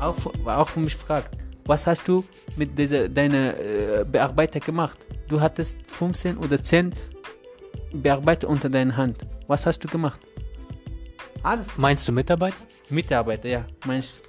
auch, 0.00 0.16
auch 0.46 0.68
für 0.68 0.80
mich 0.80 0.96
fragt, 0.96 1.36
was 1.64 1.86
hast 1.86 2.06
du 2.06 2.24
mit 2.56 2.78
dieser, 2.78 3.08
deiner 3.08 3.58
äh, 3.58 4.04
Bearbeiter 4.04 4.60
gemacht? 4.60 4.98
Du 5.28 5.40
hattest 5.40 5.78
15 5.90 6.36
oder 6.38 6.62
10 6.62 6.94
Bearbeiter 7.92 8.48
unter 8.48 8.68
deiner 8.68 8.96
Hand. 8.96 9.18
Was 9.48 9.66
hast 9.66 9.80
du 9.80 9.88
gemacht? 9.88 10.20
Alles. 11.42 11.66
Meinst 11.76 12.06
du 12.08 12.12
Mitarbeiter? 12.12 12.56
Mitarbeiter, 12.90 13.48
ja. 13.48 13.64
Meinst 13.84 14.20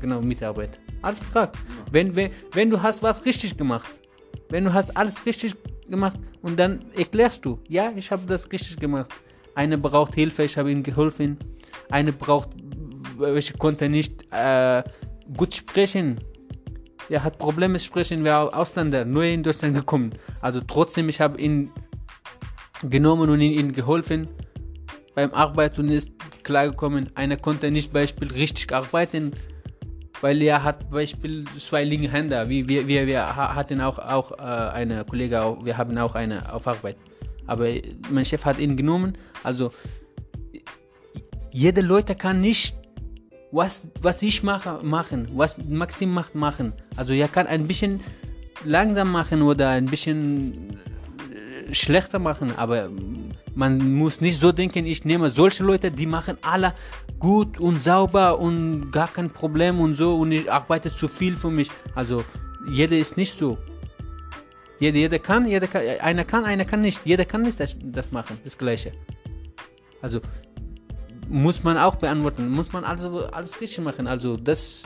genau 0.00 0.20
Mitarbeiter. 0.20 0.78
Alles 1.00 1.20
fragt. 1.20 1.56
Wenn, 1.90 2.14
wenn, 2.14 2.30
wenn 2.52 2.70
du 2.70 2.80
hast 2.80 3.02
was 3.02 3.24
richtig 3.24 3.56
gemacht, 3.56 3.90
wenn 4.48 4.64
du 4.64 4.72
hast 4.72 4.96
alles 4.96 5.24
richtig 5.26 5.54
gemacht 5.88 6.18
und 6.42 6.58
dann 6.58 6.84
erklärst 6.96 7.44
du, 7.44 7.58
ja, 7.68 7.92
ich 7.96 8.10
habe 8.10 8.22
das 8.26 8.50
richtig 8.50 8.78
gemacht. 8.78 9.10
Eine 9.54 9.78
braucht 9.78 10.14
Hilfe, 10.14 10.44
ich 10.44 10.56
habe 10.56 10.70
ihm 10.70 10.82
geholfen. 10.82 11.38
Eine 11.90 12.12
braucht, 12.12 12.50
welche 13.22 13.54
konnte 13.54 13.88
nicht 13.88 14.24
äh, 14.32 14.82
gut 15.36 15.54
sprechen. 15.54 16.18
Er 17.08 17.24
hat 17.24 17.38
Probleme 17.38 17.78
sprechen, 17.78 18.24
wir 18.24 18.56
Ausländer, 18.56 19.04
nur 19.04 19.24
in 19.24 19.42
Deutschland 19.42 19.74
gekommen. 19.74 20.12
Also 20.40 20.60
trotzdem, 20.60 21.08
ich 21.08 21.20
habe 21.20 21.40
ihn 21.40 21.70
genommen 22.82 23.30
und 23.30 23.40
ihm 23.40 23.72
geholfen 23.72 24.28
beim 25.14 25.32
Arbeit 25.34 25.78
und 25.78 25.88
ist 25.88 26.10
klargekommen. 26.42 27.10
Einer 27.14 27.36
konnte 27.36 27.70
nicht 27.70 27.92
Beispiel 27.92 28.32
richtig 28.32 28.72
arbeiten, 28.72 29.32
weil 30.20 30.40
er 30.42 30.62
hat 30.62 30.90
Beispiel 30.90 31.44
zwei 31.58 31.84
linke 31.84 32.10
Hände. 32.10 32.48
Wie 32.48 32.68
wir, 32.68 32.86
wir, 32.86 33.06
wir 33.06 33.36
hatten 33.36 33.80
auch, 33.80 33.98
auch 33.98 34.32
äh, 34.32 34.42
eine 34.42 35.04
Kollege, 35.04 35.56
wir 35.62 35.76
haben 35.76 35.96
auch 35.98 36.14
eine 36.14 36.52
auf 36.52 36.66
Arbeit. 36.66 36.96
Aber 37.46 37.68
mein 38.10 38.24
Chef 38.24 38.44
hat 38.44 38.58
ihn 38.58 38.76
genommen. 38.76 39.18
Also 39.42 39.70
jede 41.50 41.80
Leute 41.80 42.14
kann 42.14 42.40
nicht 42.40 42.76
was, 43.52 43.82
was 44.00 44.22
ich 44.22 44.42
mache, 44.42 44.80
machen, 44.82 45.28
was 45.34 45.56
Maxim 45.58 46.12
macht, 46.12 46.34
machen. 46.34 46.72
Also 46.96 47.12
er 47.12 47.28
kann 47.28 47.46
ein 47.46 47.66
bisschen 47.66 48.00
langsam 48.64 49.12
machen 49.12 49.42
oder 49.42 49.68
ein 49.68 49.86
bisschen 49.86 50.78
äh, 51.68 51.74
schlechter 51.74 52.18
machen, 52.18 52.54
aber 52.56 52.90
man 53.54 53.92
muss 53.92 54.22
nicht 54.22 54.40
so 54.40 54.52
denken, 54.52 54.86
ich 54.86 55.04
nehme 55.04 55.30
solche 55.30 55.62
Leute, 55.62 55.90
die 55.90 56.06
machen 56.06 56.38
alle 56.40 56.72
gut 57.18 57.60
und 57.60 57.82
sauber 57.82 58.38
und 58.38 58.90
gar 58.90 59.08
kein 59.08 59.30
Problem 59.30 59.80
und 59.80 59.94
so 59.94 60.16
und 60.16 60.32
ich 60.32 60.50
arbeite 60.50 60.90
zu 60.90 61.06
viel 61.06 61.36
für 61.36 61.50
mich. 61.50 61.70
Also 61.94 62.24
jeder 62.70 62.96
ist 62.96 63.18
nicht 63.18 63.38
so. 63.38 63.58
Jeder, 64.80 64.98
jeder 64.98 65.18
kann, 65.18 65.46
jeder 65.46 65.68
kann, 65.68 65.82
einer 66.00 66.24
kann, 66.24 66.44
einer 66.44 66.64
kann 66.64 66.80
nicht. 66.80 67.02
Jeder 67.04 67.24
kann 67.24 67.42
nicht 67.42 67.60
das, 67.60 67.76
das 67.80 68.10
machen, 68.10 68.38
das 68.42 68.56
Gleiche. 68.56 68.92
Also 70.00 70.20
muss 71.32 71.64
man 71.64 71.78
auch 71.78 71.96
beantworten, 71.96 72.50
muss 72.50 72.72
man 72.72 72.84
also 72.84 73.26
alles 73.26 73.60
richtig 73.60 73.82
machen. 73.82 74.06
Also 74.06 74.36
das, 74.36 74.82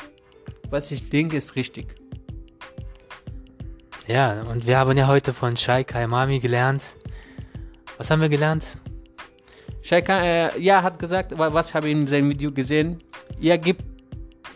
was 0.70 0.90
ich 0.92 1.10
denke, 1.10 1.36
ist 1.36 1.56
richtig. 1.56 1.96
Ja, 4.06 4.42
und 4.42 4.66
wir 4.66 4.78
haben 4.78 4.96
ja 4.96 5.08
heute 5.08 5.34
von 5.34 5.56
Shai 5.56 5.82
Kaimami 5.82 6.38
gelernt. 6.38 6.96
Was 7.98 8.10
haben 8.10 8.22
wir 8.22 8.28
gelernt? 8.28 8.78
Shai 9.82 9.98
äh, 9.98 10.60
ja, 10.60 10.82
hat 10.84 11.00
gesagt, 11.00 11.32
was 11.36 11.74
habe 11.74 11.88
ich 11.88 11.92
in 11.92 12.06
seinem 12.06 12.30
Video 12.30 12.52
gesehen. 12.52 13.02
Er 13.40 13.58
gibt, 13.58 13.82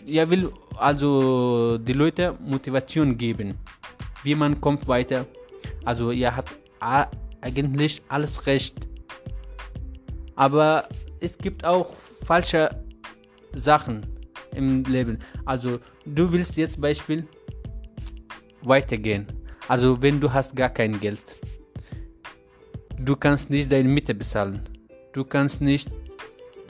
er 0.06 0.30
will 0.30 0.52
also 0.76 1.76
die 1.78 1.92
Leute 1.92 2.36
Motivation 2.38 3.18
geben, 3.18 3.58
wie 4.22 4.36
man 4.36 4.60
kommt 4.60 4.86
weiter. 4.86 5.26
Also 5.84 6.12
er 6.12 6.36
hat 6.36 6.50
eigentlich 7.40 8.00
alles 8.08 8.46
recht. 8.46 8.76
Aber 10.36 10.88
es 11.20 11.36
gibt 11.36 11.64
auch 11.64 11.94
falsche 12.24 12.70
Sachen 13.54 14.06
im 14.54 14.84
Leben. 14.84 15.18
Also 15.44 15.78
du 16.04 16.32
willst 16.32 16.56
jetzt 16.56 16.80
Beispiel 16.80 17.26
weitergehen. 18.62 19.26
Also 19.68 20.00
wenn 20.02 20.20
du 20.20 20.32
hast 20.32 20.56
gar 20.56 20.70
kein 20.70 20.98
Geld. 20.98 21.22
Du 22.98 23.16
kannst 23.16 23.50
nicht 23.50 23.70
deine 23.70 23.88
Miete 23.88 24.14
bezahlen. 24.14 24.60
Du 25.12 25.24
kannst 25.24 25.60
nicht 25.60 25.88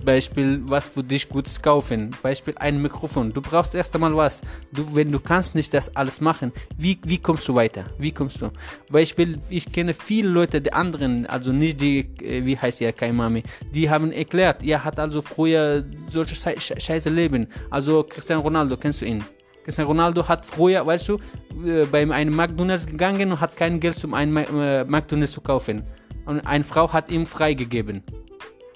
Beispiel, 0.04 0.62
was 0.64 0.88
für 0.88 1.02
dich 1.02 1.28
Gutes 1.28 1.60
kaufen. 1.60 2.10
Beispiel 2.22 2.54
ein 2.58 2.80
Mikrofon. 2.80 3.32
Du 3.32 3.40
brauchst 3.40 3.74
erst 3.74 3.94
einmal 3.94 4.16
was. 4.16 4.42
Du, 4.72 4.94
wenn 4.94 5.10
du 5.12 5.20
kannst 5.20 5.54
nicht 5.54 5.72
das 5.74 5.94
alles 5.96 6.20
machen, 6.20 6.52
wie, 6.76 6.98
wie 7.04 7.18
kommst 7.18 7.46
du 7.48 7.54
weiter? 7.54 7.84
Wie 7.98 8.12
kommst 8.12 8.40
du? 8.40 8.50
Beispiel, 8.90 9.38
ich 9.48 9.72
kenne 9.72 9.94
viele 9.94 10.28
Leute, 10.28 10.60
die 10.60 10.72
anderen, 10.72 11.26
also 11.26 11.52
nicht 11.52 11.80
die, 11.80 12.00
äh, 12.22 12.44
wie 12.44 12.56
heißt 12.58 12.80
ja, 12.80 12.92
Kaimami, 12.92 13.42
die 13.72 13.88
haben 13.88 14.12
erklärt, 14.12 14.62
er 14.62 14.84
hat 14.84 14.98
also 14.98 15.22
früher 15.22 15.84
solche 16.08 16.34
scheiße 16.36 17.10
Leben. 17.10 17.46
Also 17.70 18.02
Cristiano 18.02 18.42
Ronaldo, 18.42 18.76
kennst 18.76 19.00
du 19.00 19.06
ihn? 19.06 19.24
Cristiano 19.64 19.88
Ronaldo 19.88 20.26
hat 20.26 20.46
früher, 20.46 20.86
weißt 20.86 21.08
du, 21.08 21.18
äh, 21.64 21.84
bei 21.84 22.10
einem 22.10 22.34
McDonalds 22.34 22.86
gegangen 22.86 23.32
und 23.32 23.40
hat 23.40 23.56
kein 23.56 23.78
Geld, 23.80 24.02
um 24.04 24.14
einen 24.14 24.36
äh, 24.36 24.84
McDonalds 24.84 25.32
zu 25.32 25.40
kaufen. 25.40 25.82
Und 26.26 26.40
eine 26.40 26.64
Frau 26.64 26.92
hat 26.92 27.10
ihm 27.10 27.26
freigegeben. 27.26 28.02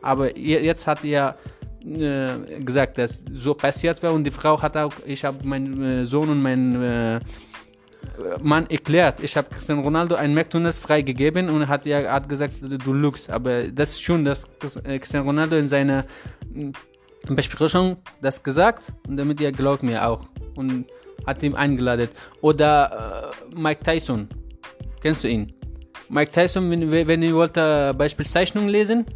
Aber 0.05 0.37
jetzt 0.37 0.87
hat 0.87 1.03
er 1.05 1.37
äh, 1.83 2.61
gesagt, 2.61 2.99
dass 2.99 3.23
so 3.33 3.55
passiert 3.55 4.03
war 4.03 4.13
und 4.13 4.25
die 4.25 4.31
Frau 4.31 4.61
hat 4.61 4.77
auch, 4.77 4.93
ich 5.07 5.25
habe 5.25 5.47
meinen 5.47 5.83
äh, 5.83 6.07
Sohn 6.07 6.29
und 6.29 6.43
meinen 6.43 6.83
äh, 6.83 7.21
Mann 8.43 8.69
erklärt, 8.69 9.21
ich 9.23 9.35
habe 9.37 9.49
Cristiano 9.49 9.81
Ronaldo 9.81 10.15
ein 10.15 10.35
McDonalds 10.35 10.79
freigegeben 10.79 11.49
und 11.49 11.69
hat 11.69 11.87
ja 11.87 12.13
hat 12.13 12.29
gesagt, 12.29 12.55
du 12.61 12.93
lügst. 12.93 13.31
Aber 13.31 13.65
das 13.65 13.93
ist 13.93 14.03
schon, 14.03 14.25
dass 14.27 14.45
äh, 14.85 14.99
Cristiano 14.99 15.27
Ronaldo 15.27 15.57
in 15.57 15.69
seiner 15.69 16.05
äh, 16.55 16.71
Besprechung 17.35 17.97
das 18.21 18.43
gesagt 18.43 18.93
und 19.09 19.17
damit 19.17 19.41
er 19.41 19.53
glaubt 19.53 19.83
mir 19.83 20.07
auch 20.07 20.21
und 20.57 20.87
hat 21.27 21.43
ihn 21.43 21.55
eingeladen. 21.55 22.09
Oder 22.43 23.33
äh, 23.51 23.59
Mike 23.59 23.83
Tyson, 23.83 24.29
kennst 25.01 25.25
du 25.25 25.29
ihn? 25.29 25.53
Mike 26.11 26.31
Tyson, 26.31 26.71
wenn, 26.71 26.91
wenn 26.91 27.23
ihr 27.23 27.35
wollt, 27.35 27.55
Beispiel 27.55 28.27
Zeichnung 28.27 28.69
lesen. 28.69 29.07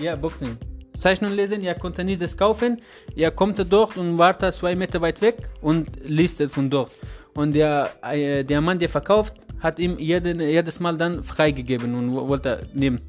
Ja, 0.00 0.16
Boxen. 0.16 0.56
Zeichnung 0.94 1.32
lesen, 1.32 1.62
er 1.62 1.74
konnte 1.74 2.02
nicht 2.04 2.22
das 2.22 2.36
kaufen. 2.36 2.80
Er 3.14 3.30
kommt 3.30 3.58
dort 3.70 3.96
und 3.98 4.16
wartet 4.16 4.54
zwei 4.54 4.74
Meter 4.74 5.00
weit 5.02 5.20
weg 5.20 5.36
und 5.60 5.88
liest 6.02 6.40
es 6.40 6.52
von 6.52 6.70
dort. 6.70 6.90
Und 7.34 7.52
der, 7.52 7.90
äh, 8.02 8.42
der 8.42 8.60
Mann, 8.62 8.78
der 8.78 8.88
verkauft, 8.88 9.34
hat 9.60 9.78
ihm 9.78 9.98
jeden, 9.98 10.40
jedes 10.40 10.80
Mal 10.80 10.96
dann 10.96 11.22
freigegeben 11.22 11.94
und 11.94 12.14
wollte 12.14 12.66
nehmen. 12.72 13.02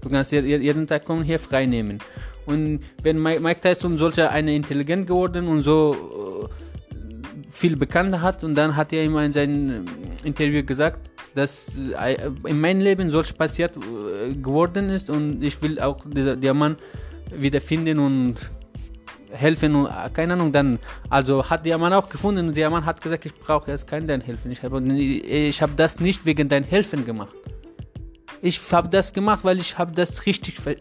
Du 0.00 0.10
kannst 0.10 0.32
jeden 0.32 0.86
Tag 0.86 1.04
kommen 1.04 1.22
hier 1.22 1.38
frei 1.38 1.64
nehmen. 1.66 1.98
Und 2.44 2.80
wenn 3.02 3.22
Mike 3.22 3.60
Tyson 3.60 3.96
sollte 3.96 4.30
eine 4.30 4.54
intelligent 4.54 5.06
geworden 5.06 5.48
und 5.48 5.62
so 5.62 6.48
äh, 6.50 7.52
viel 7.52 7.76
bekannt 7.76 8.20
hat 8.20 8.42
und 8.42 8.56
dann 8.56 8.76
hat 8.76 8.92
er 8.92 9.04
ihm 9.04 9.16
in 9.18 9.32
seinem 9.32 9.84
Interview 10.24 10.64
gesagt, 10.64 11.08
dass 11.36 11.66
äh, 11.76 12.16
in 12.44 12.60
meinem 12.60 12.80
Leben 12.80 13.10
solch 13.10 13.36
passiert 13.36 13.76
äh, 13.76 14.34
geworden 14.34 14.88
ist 14.90 15.10
und 15.10 15.42
ich 15.42 15.60
will 15.62 15.78
auch 15.80 15.98
dieser, 16.04 16.34
der 16.34 16.54
Mann 16.54 16.76
wiederfinden 17.30 17.98
und 17.98 18.50
helfen 19.30 19.74
und 19.74 19.86
äh, 19.86 20.10
keine 20.12 20.32
Ahnung 20.32 20.50
dann 20.50 20.78
also 21.10 21.48
hat 21.50 21.66
der 21.66 21.76
Mann 21.76 21.92
auch 21.92 22.08
gefunden 22.08 22.48
und 22.48 22.56
der 22.56 22.70
Mann 22.70 22.86
hat 22.86 23.02
gesagt 23.02 23.26
ich 23.26 23.34
brauche 23.34 23.70
jetzt 23.70 23.86
kein 23.86 24.06
dein 24.06 24.22
helfen. 24.22 24.50
Ich 24.50 24.62
habe 24.62 24.82
ich 24.82 25.60
habe 25.60 25.74
das 25.76 26.00
nicht 26.00 26.24
wegen 26.24 26.48
dein 26.48 26.64
helfen 26.64 27.04
gemacht. 27.04 27.36
Ich 28.40 28.60
habe 28.72 28.88
das 28.88 29.12
gemacht 29.12 29.44
weil 29.44 29.58
ich 29.58 29.76
habe 29.76 29.92
das 29.92 30.24
richtig 30.24 30.54
äh, 30.66 30.76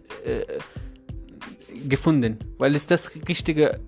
gefunden. 1.88 2.40
Weil 2.58 2.76
es 2.76 2.88
das 2.88 3.12
richtige 3.28 3.80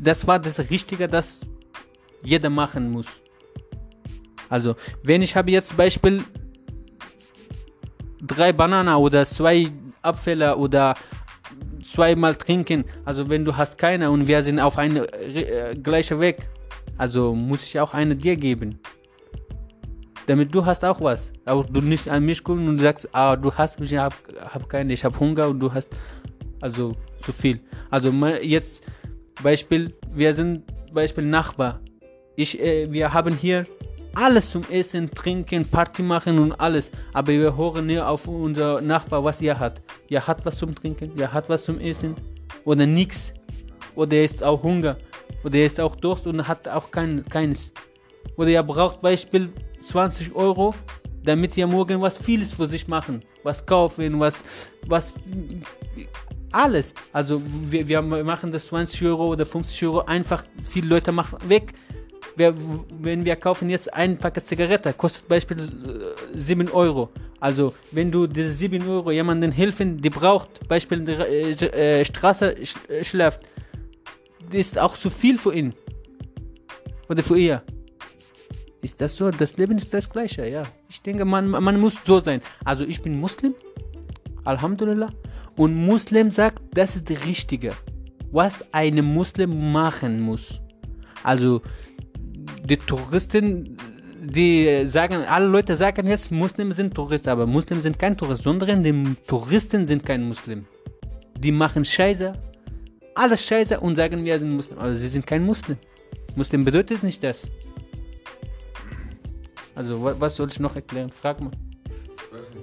das 0.00 0.26
war 0.26 0.40
das 0.40 0.58
richtige 0.70 1.06
das 1.06 1.46
jeder 2.24 2.50
machen 2.50 2.90
muss 2.90 3.06
also, 4.52 4.76
wenn 5.02 5.22
ich 5.22 5.34
habe 5.34 5.50
jetzt 5.50 5.74
Beispiel 5.78 6.22
drei 8.20 8.52
Bananen 8.52 8.96
oder 8.96 9.24
zwei 9.24 9.72
Apfel 10.02 10.42
oder 10.42 10.94
zweimal 11.82 12.34
trinken, 12.34 12.84
also 13.06 13.30
wenn 13.30 13.46
du 13.46 13.56
hast 13.56 13.78
keine 13.78 14.10
und 14.10 14.28
wir 14.28 14.42
sind 14.42 14.60
auf 14.60 14.76
einem 14.76 15.06
äh, 15.06 15.74
gleichen 15.74 16.20
Weg, 16.20 16.50
also 16.98 17.34
muss 17.34 17.64
ich 17.64 17.80
auch 17.80 17.94
eine 17.94 18.14
dir 18.14 18.36
geben. 18.36 18.78
Damit 20.26 20.54
du 20.54 20.66
hast 20.66 20.84
auch 20.84 21.00
was. 21.00 21.32
Aber 21.46 21.64
du 21.64 21.80
nicht 21.80 22.10
an 22.10 22.22
mich 22.22 22.44
gucken 22.44 22.68
und 22.68 22.78
sagst, 22.78 23.08
ah, 23.12 23.36
du 23.36 23.54
hast, 23.54 23.80
ich 23.80 23.96
habe 23.96 24.14
hab 24.38 24.68
keine, 24.68 24.92
ich 24.92 25.02
habe 25.02 25.18
Hunger 25.18 25.48
und 25.48 25.60
du 25.60 25.72
hast 25.72 25.88
also 26.60 26.92
zu 27.22 27.32
viel. 27.32 27.58
Also 27.88 28.10
jetzt 28.42 28.84
Beispiel, 29.42 29.94
wir 30.12 30.34
sind 30.34 30.64
Beispiel 30.92 31.24
Nachbar. 31.24 31.80
Ich, 32.36 32.60
äh, 32.60 32.92
wir 32.92 33.14
haben 33.14 33.34
hier 33.34 33.64
alles 34.14 34.50
zum 34.50 34.64
Essen, 34.70 35.10
Trinken, 35.10 35.64
Party 35.66 36.02
machen 36.02 36.38
und 36.38 36.52
alles. 36.52 36.90
Aber 37.12 37.32
wir 37.32 37.56
hören 37.56 37.86
nur 37.86 38.06
auf 38.06 38.26
unser 38.26 38.80
Nachbar, 38.80 39.24
was 39.24 39.40
er 39.40 39.58
hat. 39.58 39.80
Er 40.08 40.26
hat 40.26 40.44
was 40.44 40.58
zum 40.58 40.74
Trinken, 40.74 41.12
er 41.18 41.32
hat 41.32 41.48
was 41.48 41.64
zum 41.64 41.78
Essen 41.80 42.14
oder 42.64 42.86
nichts. 42.86 43.32
Oder 43.94 44.16
er 44.16 44.24
ist 44.24 44.42
auch 44.42 44.62
Hunger. 44.62 44.96
Oder 45.44 45.58
er 45.58 45.66
ist 45.66 45.80
auch 45.80 45.96
Durst 45.96 46.26
und 46.26 46.46
hat 46.46 46.68
auch 46.68 46.90
kein, 46.90 47.24
keines. 47.28 47.72
Oder 48.36 48.50
er 48.50 48.62
braucht 48.62 49.00
Beispiel 49.00 49.50
20 49.84 50.34
Euro, 50.34 50.74
damit 51.24 51.56
er 51.58 51.66
morgen 51.66 52.00
was 52.00 52.18
vieles 52.18 52.52
für 52.52 52.66
sich 52.66 52.88
machen. 52.88 53.22
Was 53.42 53.64
kaufen, 53.66 54.20
was, 54.20 54.38
was 54.86 55.12
Alles. 56.52 56.94
Also 57.12 57.42
wir, 57.44 57.88
wir 57.88 58.02
machen 58.02 58.52
das 58.52 58.66
20 58.68 59.02
Euro 59.04 59.28
oder 59.28 59.46
50 59.46 59.84
Euro 59.86 60.00
einfach, 60.00 60.44
viele 60.62 60.88
Leute 60.88 61.10
machen 61.12 61.38
weg. 61.48 61.72
Wir, 62.36 62.54
wenn 63.00 63.24
wir 63.24 63.36
kaufen 63.36 63.68
jetzt 63.68 63.92
ein 63.92 64.18
Paket 64.18 64.46
Zigarette, 64.46 64.92
kostet 64.92 65.28
beispielsweise 65.28 66.14
äh, 66.34 66.38
7 66.38 66.70
Euro. 66.70 67.10
Also 67.40 67.74
wenn 67.90 68.10
du 68.10 68.26
diese 68.26 68.52
7 68.52 68.86
Euro 68.88 69.10
jemandem 69.10 69.52
helfen, 69.52 69.98
die 69.98 70.10
braucht, 70.10 70.66
beispielsweise 70.68 71.24
äh, 71.28 72.00
äh, 72.00 72.04
Straße 72.04 72.56
sch, 72.64 72.76
äh, 72.88 73.04
schläft, 73.04 73.40
ist 74.50 74.78
auch 74.78 74.94
zu 74.94 75.10
viel 75.10 75.38
für 75.38 75.54
ihn. 75.54 75.74
Oder 77.08 77.22
für 77.22 77.38
ihr. 77.38 77.62
Ist 78.80 79.00
das 79.00 79.14
so? 79.14 79.30
Das 79.30 79.56
Leben 79.56 79.76
ist 79.76 79.92
das 79.94 80.10
gleiche, 80.10 80.48
ja. 80.48 80.64
Ich 80.88 81.02
denke, 81.02 81.24
man, 81.24 81.48
man 81.48 81.80
muss 81.80 81.98
so 82.04 82.20
sein. 82.20 82.40
Also 82.64 82.84
ich 82.84 83.02
bin 83.02 83.18
Muslim, 83.20 83.54
Alhamdulillah. 84.44 85.10
Und 85.56 85.74
Muslim 85.74 86.30
sagt, 86.30 86.62
das 86.74 86.96
ist 86.96 87.10
das 87.10 87.24
Richtige, 87.24 87.74
was 88.30 88.64
ein 88.72 89.04
Muslim 89.04 89.72
machen 89.72 90.20
muss. 90.20 90.60
Also 91.22 91.62
die 92.64 92.76
Touristen, 92.76 93.76
die 94.22 94.86
sagen, 94.86 95.24
alle 95.24 95.46
Leute 95.46 95.76
sagen 95.76 96.06
jetzt, 96.06 96.30
Muslimen 96.30 96.72
sind 96.72 96.94
Touristen, 96.94 97.28
aber 97.28 97.46
Muslimen 97.46 97.82
sind 97.82 97.98
kein 97.98 98.16
Tourist, 98.16 98.44
sondern 98.44 98.82
die 98.82 99.16
Touristen 99.26 99.86
sind 99.86 100.04
kein 100.06 100.22
Muslim. 100.22 100.64
Die 101.38 101.50
machen 101.52 101.84
Scheiße, 101.84 102.32
alles 103.14 103.44
Scheiße 103.44 103.80
und 103.80 103.96
sagen, 103.96 104.24
wir 104.24 104.38
sind 104.38 104.52
Muslim, 104.54 104.78
aber 104.78 104.94
sie 104.94 105.08
sind 105.08 105.26
kein 105.26 105.44
Muslim. 105.44 105.76
Muslim 106.36 106.64
bedeutet 106.64 107.02
nicht 107.02 107.22
das. 107.22 107.48
Also, 109.74 110.02
wa- 110.02 110.14
was 110.18 110.36
soll 110.36 110.48
ich 110.50 110.60
noch 110.60 110.76
erklären? 110.76 111.10
Frag 111.10 111.40
mal. 111.40 111.50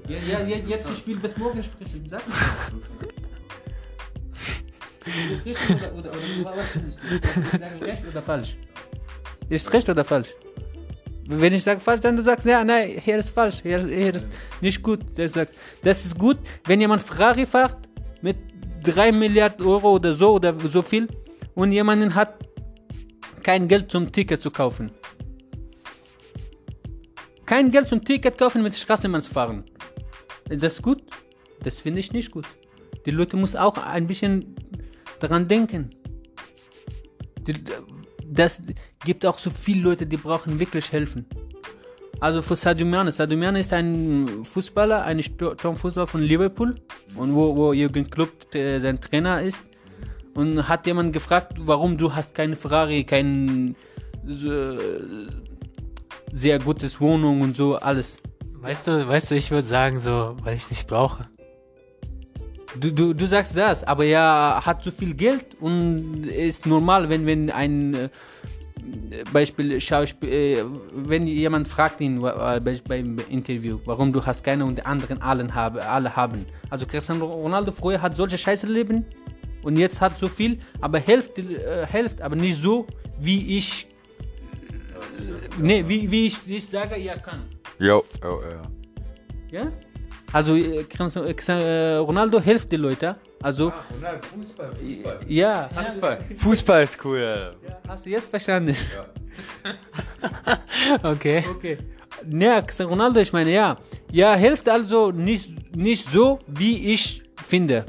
Ja, 0.08 0.40
ja, 0.42 0.56
jetzt 0.58 0.90
ich 0.90 1.06
will 1.08 1.18
bis 1.18 1.36
morgen 1.38 1.62
sprechen. 1.62 2.04
Sag 2.08 2.22
mal. 2.28 2.36
Ist 5.06 5.46
richtig 5.46 5.76
oder, 5.76 5.94
oder, 5.96 6.12
oder 6.12 6.58
was? 6.58 6.66
Ich 7.54 7.60
sage 7.60 7.86
recht 7.86 8.04
oder 8.10 8.22
falsch? 8.22 8.58
Ist 9.50 9.74
recht 9.74 9.90
oder 9.90 10.04
falsch? 10.04 10.30
Wenn 11.26 11.54
ich 11.54 11.64
sage 11.64 11.80
falsch, 11.80 12.02
dann 12.02 12.16
du 12.16 12.22
sagst, 12.22 12.46
ja, 12.46 12.64
nein, 12.64 13.00
hier 13.04 13.18
ist 13.18 13.30
falsch, 13.30 13.62
hier 13.62 13.78
ist, 13.78 13.88
hier 13.88 14.16
ist 14.16 14.28
nicht 14.62 14.82
gut. 14.82 15.00
Du 15.16 15.28
sagst, 15.28 15.54
das 15.84 16.06
ist 16.06 16.18
gut, 16.18 16.38
wenn 16.66 16.80
jemand 16.82 17.02
Ferrari 17.02 17.46
fährt 17.46 17.78
mit 18.22 18.38
3 18.84 19.12
Milliarden 19.12 19.66
Euro 19.66 19.94
oder 19.94 20.16
so 20.16 20.34
oder 20.34 20.56
so 20.68 20.82
viel 20.82 21.08
und 21.56 21.72
jemanden 21.72 22.16
hat 22.16 22.40
kein 23.44 23.68
Geld 23.68 23.92
zum 23.92 24.12
Ticket 24.12 24.42
zu 24.42 24.52
kaufen. 24.52 24.92
Kein 27.46 27.72
Geld 27.72 27.88
zum 27.88 28.04
Ticket 28.04 28.38
kaufen 28.38 28.62
mit 28.64 28.76
Straßenbahn 28.76 29.22
fahren. 29.22 29.64
Das 30.46 30.74
ist 30.74 30.82
gut? 30.82 31.02
Das 31.62 31.82
finde 31.82 32.00
ich 32.00 32.12
nicht 32.12 32.32
gut. 32.32 32.46
Die 33.06 33.12
Leute 33.12 33.38
müssen 33.38 33.58
auch 33.58 33.78
ein 33.78 34.08
bisschen 34.08 34.56
daran 35.20 35.48
denken. 35.48 35.90
Die, 37.42 37.54
das 38.32 38.62
gibt 39.04 39.26
auch 39.26 39.40
so 39.40 39.50
viele 39.50 39.82
Leute, 39.82 40.06
die 40.06 40.18
brauchen 40.18 40.60
wirklich 40.60 40.92
helfen. 40.92 41.26
Also 42.20 42.42
für 42.42 42.56
Sadio 42.56 42.86
Mane. 42.86 43.12
Sadio 43.12 43.38
Mane 43.38 43.60
ist 43.60 43.72
ein 43.74 44.44
Fußballer, 44.44 45.04
ein 45.04 45.24
Sturmfußballer 45.24 46.08
von 46.08 46.22
Liverpool, 46.22 46.76
und 47.16 47.34
wo, 47.34 47.56
wo 47.56 47.74
Jürgen 47.74 48.10
Klopp 48.10 48.54
äh, 48.54 48.80
sein 48.80 49.00
Trainer 49.00 49.42
ist. 49.42 49.64
Und 50.36 50.68
hat 50.68 50.86
jemand 50.86 51.14
gefragt, 51.14 51.58
warum 51.62 51.98
du 51.98 52.14
hast 52.14 52.36
keine 52.36 52.56
Ferrari, 52.56 53.04
kein 53.04 53.76
äh, 54.28 54.78
sehr 56.32 56.60
gutes 56.60 57.00
Wohnung 57.02 57.42
und 57.42 57.56
so 57.56 57.78
alles. 57.78 58.20
Weißt 58.62 58.88
du, 58.88 59.08
weißt 59.08 59.32
du, 59.32 59.36
ich 59.36 59.52
würde 59.52 59.68
sagen 59.68 60.00
so, 60.00 60.36
weil 60.42 60.58
ich 60.58 60.70
nicht 60.70 60.88
brauche. 60.88 61.28
Du, 62.76 62.92
du, 62.92 63.14
du 63.14 63.26
sagst 63.26 63.58
das, 63.58 63.84
aber 63.84 64.06
er 64.06 64.62
hat 64.64 64.84
so 64.84 64.92
viel 64.92 65.16
Geld 65.16 65.56
und 65.60 66.26
ist 66.26 66.66
normal, 66.66 67.10
wenn, 67.10 67.26
wenn 67.26 67.50
ein 67.50 67.96
äh, 67.96 68.10
Beispiel 69.34 69.82
Schauspiel, 69.82 70.30
äh, 70.30 70.64
wenn 70.94 71.26
jemand 71.26 71.68
fragt 71.68 72.00
ihn 72.00 72.24
äh, 72.24 72.62
bei, 72.64 72.80
beim 72.88 73.18
Interview, 73.30 73.80
warum 73.86 74.14
du 74.14 74.24
hast 74.24 74.44
keine 74.44 74.66
und 74.66 74.78
die 74.78 74.86
anderen 74.86 75.22
allen 75.22 75.56
habe, 75.56 75.84
alle 75.84 76.16
haben. 76.16 76.46
Also 76.70 76.86
Cristiano 76.86 77.26
Ronaldo 77.26 77.72
früher 77.72 78.02
hat 78.02 78.16
solche 78.16 78.38
Scheiße 78.38 78.68
leben 78.68 79.06
und 79.64 79.78
jetzt 79.78 80.00
hat 80.00 80.18
so 80.18 80.28
viel, 80.28 80.60
aber 80.80 81.00
hilft, 81.00 81.40
äh, 81.40 81.88
hilft 81.88 82.22
aber 82.22 82.36
nicht 82.36 82.62
so, 82.62 82.86
wie 83.20 83.58
ich, 83.58 83.88
äh, 83.88 85.62
nee, 85.62 85.84
wie, 85.88 86.10
wie 86.12 86.28
ich, 86.28 86.38
ich 86.48 86.68
sage, 86.68 86.96
er 86.96 87.18
kann. 87.18 87.46
Jo, 87.80 88.04
jo, 88.24 88.42
ja. 88.44 88.62
Ja? 89.52 89.72
Also 90.32 90.56
äh, 90.56 90.84
Cristiano- 90.84 91.26
äh, 91.26 91.94
äh, 91.94 91.96
Ronaldo 91.98 92.40
hilft 92.40 92.72
die 92.72 92.78
Leute. 92.78 93.16
Also 93.42 93.72
Fußball, 94.32 94.76
Fußball. 94.76 95.20
ja, 95.28 95.70
Fußball. 95.74 96.20
Fußball 96.36 96.84
ist 96.84 96.98
cool, 97.06 97.20
ja. 97.20 97.52
hast 97.88 98.06
du 98.06 98.10
jetzt 98.10 98.30
verstanden? 98.30 98.76
Okay. 101.04 101.44
Okay. 101.50 101.78
Ja, 102.30 102.62
Cristiano 102.62 102.92
Ronaldo, 102.92 103.20
ich 103.20 103.32
meine, 103.32 103.52
ja. 103.52 103.78
Ja, 104.12 104.36
hilft 104.36 104.68
also 104.68 105.12
nicht, 105.12 105.76
nicht 105.76 106.10
so, 106.10 106.40
wie 106.48 106.92
ich 106.94 107.24
finde, 107.38 107.86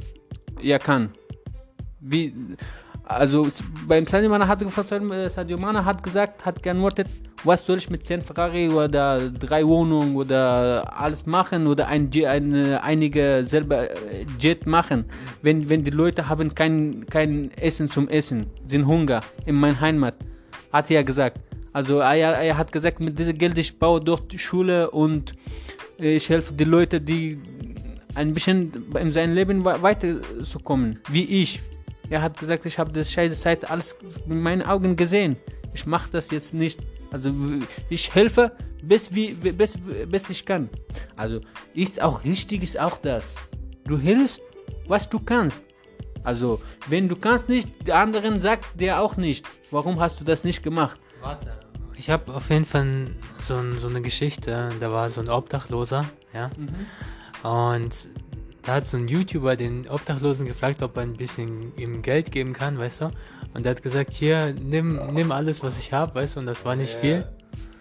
er 0.62 0.78
kann. 0.78 1.12
Wie, 2.00 2.34
also 3.18 3.48
beim 3.88 4.06
Sadio 4.06 4.28
Mane 4.30 4.46
hat 4.46 4.60
gefragt, 4.60 4.90
äh, 4.92 5.28
Sadio 5.28 5.58
Mane 5.58 5.84
hat 5.84 6.02
gesagt, 6.02 6.44
hat 6.44 6.62
geantwortet, 6.62 7.08
was 7.44 7.64
soll 7.66 7.78
ich 7.78 7.90
mit 7.90 8.04
10 8.06 8.22
Ferrari 8.22 8.68
oder 8.68 9.30
drei 9.30 9.66
Wohnungen 9.66 10.14
oder 10.16 10.84
alles 10.98 11.26
machen 11.26 11.66
oder 11.66 11.88
ein, 11.88 12.10
J- 12.10 12.26
eine, 12.26 12.82
einige 12.82 13.44
selber 13.44 13.90
äh, 13.90 14.24
Jet 14.38 14.66
machen, 14.66 15.04
wenn, 15.42 15.68
wenn 15.68 15.82
die 15.84 15.90
Leute 15.90 16.28
haben 16.28 16.54
kein, 16.54 17.06
kein 17.10 17.50
Essen 17.56 17.90
zum 17.90 18.08
Essen, 18.08 18.46
sind 18.66 18.86
Hunger 18.86 19.20
in 19.46 19.56
meiner 19.56 19.80
Heimat, 19.80 20.14
hat 20.72 20.90
er 20.90 21.02
gesagt. 21.04 21.38
Also 21.72 21.98
er, 22.00 22.34
er 22.34 22.56
hat 22.56 22.72
gesagt, 22.72 23.00
mit 23.00 23.18
diesem 23.18 23.36
Geld 23.38 23.56
ich 23.58 23.78
baue 23.78 24.00
dort 24.00 24.32
Schule 24.40 24.90
und 24.90 25.34
äh, 25.98 26.16
ich 26.16 26.28
helfe 26.28 26.52
die 26.54 26.64
Leute, 26.64 27.00
die 27.00 27.40
ein 28.14 28.34
bisschen 28.34 28.72
in 28.98 29.10
seinem 29.10 29.34
Leben 29.34 29.64
we- 29.64 29.80
weiterzukommen, 29.82 30.98
wie 31.08 31.24
ich. 31.42 31.60
Er 32.10 32.22
hat 32.22 32.38
gesagt, 32.38 32.66
ich 32.66 32.78
habe 32.78 32.90
das 32.90 33.10
scheiße 33.12 33.40
Zeit 33.40 33.70
alles 33.70 33.96
mit 34.26 34.38
meinen 34.38 34.62
Augen 34.62 34.96
gesehen. 34.96 35.36
Ich 35.72 35.86
mache 35.86 36.10
das 36.10 36.30
jetzt 36.32 36.52
nicht. 36.52 36.80
Also 37.12 37.32
ich 37.88 38.14
helfe, 38.14 38.52
bis, 38.82 39.14
wie, 39.14 39.32
bis, 39.32 39.78
bis 40.08 40.28
ich 40.28 40.44
kann. 40.44 40.68
Also 41.16 41.40
ist 41.72 42.02
auch 42.02 42.24
richtig, 42.24 42.64
ist 42.64 42.78
auch 42.78 42.96
das. 42.98 43.36
Du 43.84 43.96
hilfst, 43.96 44.42
was 44.88 45.08
du 45.08 45.20
kannst. 45.20 45.62
Also 46.24 46.60
wenn 46.88 47.08
du 47.08 47.16
kannst 47.16 47.48
nicht, 47.48 47.68
der 47.86 47.96
anderen 47.96 48.40
sagt 48.40 48.80
dir 48.80 49.00
auch 49.00 49.16
nicht. 49.16 49.46
Warum 49.70 50.00
hast 50.00 50.20
du 50.20 50.24
das 50.24 50.42
nicht 50.42 50.62
gemacht? 50.62 51.00
Warte. 51.20 51.58
Ich 51.96 52.10
habe 52.10 52.34
auf 52.34 52.50
jeden 52.50 52.64
Fall 52.64 53.08
so, 53.40 53.60
so 53.76 53.88
eine 53.88 54.02
Geschichte. 54.02 54.70
Da 54.80 54.90
war 54.90 55.10
so 55.10 55.20
ein 55.20 55.28
Obdachloser, 55.28 56.06
ja. 56.34 56.50
Und 57.42 58.08
da 58.62 58.74
hat 58.74 58.86
so 58.86 58.96
ein 58.96 59.08
YouTuber 59.08 59.56
den 59.56 59.88
Obdachlosen 59.88 60.46
gefragt, 60.46 60.82
ob 60.82 60.96
er 60.96 61.02
ein 61.02 61.14
bisschen 61.16 61.72
ihm 61.76 62.02
Geld 62.02 62.30
geben 62.30 62.52
kann, 62.52 62.78
weißt 62.78 63.02
du? 63.02 63.10
Und 63.54 63.64
er 63.66 63.70
hat 63.70 63.82
gesagt, 63.82 64.12
hier, 64.12 64.52
nimm, 64.54 65.00
nimm 65.14 65.32
alles, 65.32 65.62
was 65.62 65.78
ich 65.78 65.92
habe, 65.92 66.14
weißt 66.14 66.36
du? 66.36 66.40
Und 66.40 66.46
das 66.46 66.64
war 66.64 66.76
nicht 66.76 66.94
viel. 66.94 67.26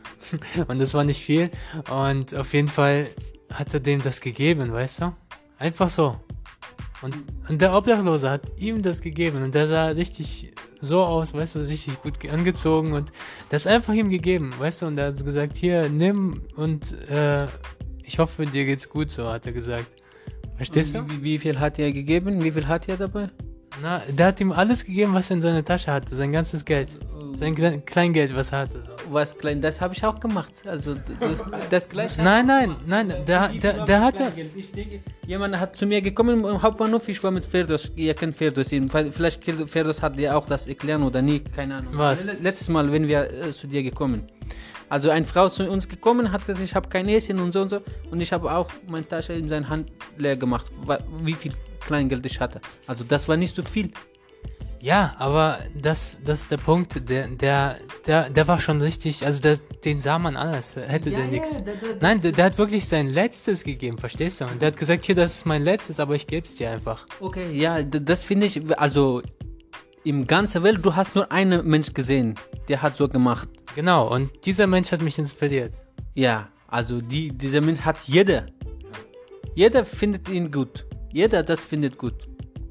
Und 0.68 0.80
das 0.80 0.94
war 0.94 1.04
nicht 1.04 1.22
viel. 1.22 1.50
Und 1.90 2.34
auf 2.36 2.54
jeden 2.54 2.68
Fall 2.68 3.08
hat 3.52 3.74
er 3.74 3.80
dem 3.80 4.02
das 4.02 4.22
gegeben, 4.22 4.72
weißt 4.72 5.02
du? 5.02 5.14
Einfach 5.58 5.90
so. 5.90 6.20
Und, 7.02 7.16
und 7.48 7.62
der 7.62 7.74
Obdachlose 7.74 8.30
hat 8.30 8.42
ihm 8.58 8.82
das 8.82 9.00
gegeben 9.00 9.42
und 9.42 9.56
der 9.56 9.70
sah 9.70 9.86
richtig 9.88 10.52
so 10.82 11.02
aus, 11.02 11.34
weißt 11.34 11.56
du, 11.56 11.60
richtig 11.60 12.02
gut 12.02 12.20
ge- 12.20 12.30
angezogen 12.30 12.92
und 12.92 13.10
das 13.48 13.68
einfach 13.68 13.94
ihm 13.94 14.10
gegeben, 14.10 14.54
weißt 14.60 14.82
du, 14.82 14.88
und 14.88 14.98
er 14.98 15.08
hat 15.08 15.24
gesagt, 15.24 15.56
hier, 15.56 15.88
nimm 15.88 16.42
und 16.58 16.92
äh, 17.10 17.48
ich 18.04 18.20
hoffe, 18.20 18.46
dir 18.46 18.66
geht's 18.66 18.90
gut, 18.90 19.12
so 19.12 19.30
hat 19.32 19.46
er 19.46 19.54
gesagt. 19.54 19.88
Verstehst 20.60 20.94
du? 20.94 21.00
Wie, 21.10 21.24
wie 21.24 21.40
viel 21.40 21.58
hat 21.60 21.80
er 21.80 21.92
gegeben? 21.94 22.44
Wie 22.44 22.52
viel 22.52 22.68
hat 22.68 22.90
er 22.90 22.98
dabei? 22.98 23.30
Na, 23.82 24.02
der 24.10 24.26
hat 24.28 24.42
ihm 24.42 24.52
alles 24.52 24.84
gegeben, 24.84 25.14
was 25.14 25.30
er 25.30 25.36
in 25.36 25.42
seiner 25.42 25.64
Tasche 25.64 25.90
hatte, 25.94 26.14
sein 26.14 26.34
ganzes 26.34 26.66
Geld. 26.66 26.90
Sein 27.38 27.56
Kle- 27.56 27.80
Kleingeld, 27.80 28.36
was 28.36 28.52
er 28.52 28.60
hatte. 28.64 28.84
Was 29.10 29.38
klein, 29.38 29.62
das 29.62 29.80
habe 29.80 29.94
ich 29.94 30.04
auch 30.06 30.20
gemacht. 30.20 30.52
Also 30.66 30.96
d- 30.96 31.00
d- 31.22 31.36
das 31.70 31.88
gleiche. 31.88 32.22
Nein, 32.22 32.46
nein, 32.46 32.76
nein, 32.86 33.14
der, 33.26 33.48
der, 33.50 33.86
der 33.86 34.02
hatte. 34.02 34.32
Denke, 34.76 35.00
jemand 35.26 35.58
hat 35.58 35.78
zu 35.78 35.86
mir 35.86 36.02
gekommen 36.02 36.44
im 36.44 36.62
Hauptbahnhof, 36.62 37.08
ich 37.08 37.24
war 37.24 37.32
mit 37.32 37.46
Ferdos, 37.46 37.92
ihr 37.96 38.14
kennt 38.16 38.36
Ferdos, 38.36 38.68
vielleicht 39.12 39.44
Ferdos 39.68 40.02
hat 40.02 40.20
dir 40.20 40.36
auch 40.36 40.48
das 40.48 40.68
erklären 40.68 41.04
oder 41.04 41.22
nie, 41.22 41.40
keine 41.40 41.76
Ahnung. 41.78 41.94
Was? 41.96 42.26
Le- 42.26 42.38
Letztes 42.42 42.68
Mal, 42.68 42.92
wenn 42.92 43.08
wir 43.08 43.32
äh, 43.32 43.52
zu 43.54 43.68
dir 43.68 43.84
gekommen. 43.84 44.24
Also 44.90 45.10
eine 45.12 45.26
Frau 45.26 45.48
zu 45.50 45.70
uns 45.70 45.88
gekommen, 45.88 46.32
hat 46.32 46.46
gesagt, 46.46 46.66
ich 46.66 46.76
habe 46.76 46.90
kein 46.90 47.08
Essen 47.08 47.40
und 47.40 47.54
so 47.54 47.62
und 47.62 47.70
so. 47.70 47.82
Und 48.12 48.22
ich 48.22 48.34
habe 48.34 48.52
auch 48.52 48.70
meine 48.88 49.08
Tasche 49.08 49.34
in 49.34 49.48
seine 49.48 49.70
Hand 49.70 49.92
leer 50.18 50.36
gemacht, 50.36 50.72
wie 51.24 51.34
viel 51.34 51.54
Kleingeld 51.80 52.26
ich 52.26 52.40
hatte. 52.40 52.60
Also 52.88 53.04
das 53.04 53.28
war 53.28 53.38
nicht 53.38 53.56
so 53.56 53.62
viel. 53.62 53.92
Ja, 54.82 55.14
aber 55.18 55.58
das, 55.76 56.20
das 56.24 56.42
ist 56.42 56.52
der 56.52 56.58
Punkt, 56.58 57.10
der, 57.10 57.28
der, 57.28 57.76
der, 58.08 58.30
der 58.30 58.48
war 58.48 58.60
schon 58.60 58.82
richtig, 58.82 59.26
also 59.26 59.42
der, 59.42 59.58
den 59.84 60.00
sah 60.00 60.18
man 60.18 60.38
alles, 60.38 60.78
hätte 60.78 61.10
Ja, 61.10 61.18
der 61.18 61.26
ja, 61.26 61.32
nichts. 61.32 61.60
Nein, 62.00 62.22
der, 62.22 62.32
der 62.32 62.46
hat 62.46 62.58
wirklich 62.58 62.88
sein 62.88 63.10
Letztes 63.10 63.66
gegeben, 63.66 63.98
verstehst 63.98 64.40
du? 64.40 64.46
Und 64.46 64.62
der 64.62 64.68
hat 64.68 64.78
gesagt, 64.78 65.04
hier, 65.04 65.16
das 65.16 65.34
ist 65.34 65.46
mein 65.46 65.64
Letztes, 65.64 66.00
aber 66.00 66.16
ich 66.16 66.28
geb's 66.28 66.56
dir 66.56 66.72
einfach. 66.72 67.06
Okay, 67.20 67.52
ja, 67.52 67.84
das 67.84 68.24
finde 68.24 68.46
ich, 68.46 68.80
also 68.80 69.22
im 70.10 70.26
ganzen 70.26 70.64
Welt, 70.64 70.84
du 70.84 70.96
hast 70.96 71.14
nur 71.14 71.32
einen 71.32 71.66
Mensch 71.68 71.94
gesehen, 71.94 72.34
der 72.68 72.82
hat 72.82 72.96
so 72.96 73.08
gemacht. 73.08 73.48
Genau, 73.76 74.12
und 74.12 74.32
dieser 74.44 74.66
Mensch 74.66 74.92
hat 74.92 75.04
mich 75.04 75.20
inspiriert. 75.20 75.74
Ja, 76.16 76.50
also 76.68 77.00
die, 77.00 77.30
dieser 77.32 77.62
Mensch 77.62 77.82
hat 77.82 77.98
jeder. 78.08 78.48
Jeder 79.54 79.86
findet 79.86 80.28
ihn 80.28 80.50
gut. 80.52 80.88
Jeder 81.14 81.44
das 81.44 81.64
findet 81.64 81.96
gut. 81.98 82.16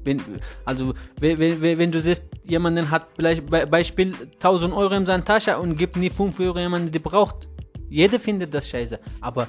Wenn, 0.03 0.21
also 0.65 0.93
wenn, 1.21 1.39
wenn, 1.39 1.77
wenn 1.77 1.91
du 1.91 2.01
siehst, 2.01 2.23
jemanden 2.43 2.91
hat 2.91 3.07
vielleicht 3.15 3.45
Be 3.49 3.65
Beispiel 3.65 4.13
1000 4.33 4.73
Euro 4.73 4.93
in 4.95 5.05
seiner 5.05 5.23
Tasche 5.23 5.57
und 5.57 5.77
gibt 5.77 5.95
nie 5.95 6.09
5 6.09 6.37
Euro 6.41 6.59
jemanden, 6.59 6.91
der 6.91 6.99
braucht. 6.99 7.47
Jeder 7.89 8.19
findet 8.19 8.53
das 8.53 8.67
scheiße. 8.67 8.99
Aber 9.21 9.47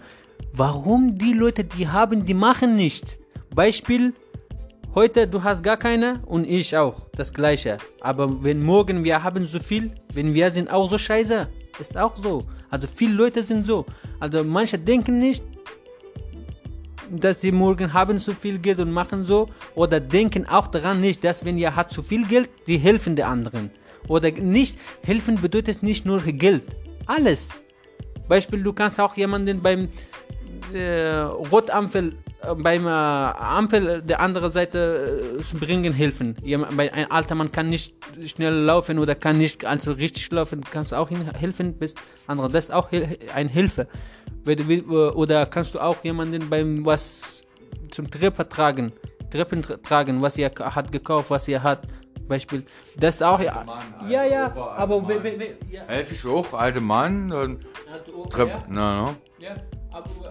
warum 0.53 1.19
die 1.19 1.33
Leute, 1.33 1.65
die 1.65 1.89
haben, 1.89 2.25
die 2.25 2.35
machen 2.35 2.77
nicht? 2.77 3.19
Beispiel, 3.53 4.15
heute 4.95 5.27
du 5.27 5.43
hast 5.43 5.63
gar 5.63 5.77
keine 5.77 6.21
und 6.27 6.45
ich 6.45 6.77
auch, 6.77 7.07
das 7.13 7.33
gleiche. 7.33 7.77
Aber 8.01 8.43
wenn 8.43 8.63
morgen 8.63 9.05
wir 9.05 9.23
haben 9.23 9.47
so 9.47 9.59
viel, 9.59 9.91
wenn 10.13 10.35
wir 10.35 10.51
sind 10.51 10.71
auch 10.71 10.89
so 10.89 10.99
scheiße, 10.99 11.49
ist 11.79 11.97
auch 11.97 12.17
so. 12.17 12.45
Also 12.69 12.87
viele 12.87 13.15
Leute 13.15 13.43
sind 13.43 13.67
so. 13.67 13.87
Also 14.19 14.45
manche 14.45 14.79
denken 14.79 15.19
nicht, 15.19 15.43
dass 17.11 17.39
die 17.39 17.51
morgen 17.51 17.93
haben 17.93 18.19
so 18.19 18.33
viel 18.33 18.59
Geld 18.59 18.79
und 18.79 18.93
machen 18.93 19.25
so 19.25 19.49
oder 19.75 19.99
denken 19.99 20.47
auch 20.47 20.69
daran 20.69 21.01
nicht, 21.01 21.25
dass 21.25 21.45
wenn 21.45 21.59
ihr 21.59 21.75
hat 21.75 21.91
so 21.91 22.03
viel 22.03 22.27
Geld, 22.27 22.49
die 22.67 22.79
helfen 22.79 23.17
der 23.17 23.29
anderen. 23.29 23.71
Oder 24.09 24.31
nicht, 24.31 24.79
helfen 25.03 25.41
bedeutet 25.41 25.83
nicht 25.83 26.07
nur 26.07 26.21
Geld, 26.23 26.65
alles. 27.07 27.51
Beispiel, 28.29 28.63
du 28.63 28.73
kannst 28.73 29.01
auch 29.01 29.17
jemanden 29.17 29.61
beim 29.61 29.89
äh, 30.75 31.19
Rotampel, 31.51 32.15
äh, 32.43 32.55
beim 32.55 32.87
äh, 32.87 32.91
Ampel 32.91 34.03
der 34.03 34.21
anderen 34.21 34.51
Seite 34.51 35.37
äh, 35.39 35.43
zu 35.43 35.57
bringen 35.59 35.93
helfen. 35.93 36.37
Bei 36.77 36.93
ein 36.93 37.11
alter 37.11 37.35
Mann 37.35 37.51
kann 37.53 37.69
nicht 37.69 37.95
schnell 38.27 38.55
laufen 38.55 38.99
oder 38.99 39.15
kann 39.15 39.39
nicht 39.39 39.65
also 39.65 39.93
richtig 39.93 40.31
laufen, 40.33 40.63
kannst 40.71 40.93
du 40.93 40.97
auch 40.97 41.11
ihm 41.11 41.23
helfen, 41.33 41.75
bist 41.79 41.99
andere. 42.27 42.49
Das 42.51 42.65
ist 42.65 42.73
auch 42.73 42.89
eine 43.35 43.49
Hilfe. 43.51 43.87
Äh, 44.47 44.81
Oder 44.83 45.47
kannst 45.47 45.75
du 45.75 45.81
auch 45.81 46.03
jemanden 46.03 46.49
beim 46.49 46.85
was 46.87 47.43
zum 47.91 48.11
Treppe 48.11 48.49
tragen, 48.49 48.93
Treppen 49.31 49.63
tra- 49.63 49.81
tragen, 49.83 50.23
was 50.23 50.39
er 50.39 50.51
hat 50.59 50.91
gekauft, 50.91 51.31
was 51.31 51.47
er 51.49 51.63
hat. 51.63 51.83
Beispiel, 52.27 52.63
das 52.97 53.17
ist 53.17 53.23
auch 53.23 53.41
ja, 53.41 53.65
Mann, 53.67 53.83
ja, 54.09 54.23
ja, 54.25 54.47
Opa, 54.47 54.77
aber 54.77 55.03
we- 55.09 55.23
we- 55.23 55.37
we- 55.41 55.57
ja, 55.69 55.83
Helf 55.89 56.13
ich 56.13 56.25
auch, 56.25 56.55
alte 56.55 56.81
Mann. 56.81 57.29
Dann 57.29 57.59
alte 57.93 58.17
Opa, 58.17 58.29
Trepp, 58.31 58.49
ja, 58.51 58.63
na, 58.69 59.03
na. 59.05 59.15
ja, 59.41 59.55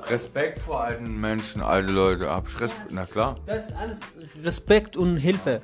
Respekt 0.10 0.60
vor 0.60 0.82
alten 0.84 1.20
Menschen, 1.20 1.62
alte 1.62 1.92
Leute. 1.92 2.30
Hab 2.30 2.48
ich 2.48 2.60
Respekt, 2.60 2.92
na 2.92 3.06
klar. 3.06 3.36
Das 3.46 3.66
ist 3.68 3.74
alles 3.76 4.00
Respekt 4.44 4.98
und 4.98 5.18
Hilfe. 5.18 5.62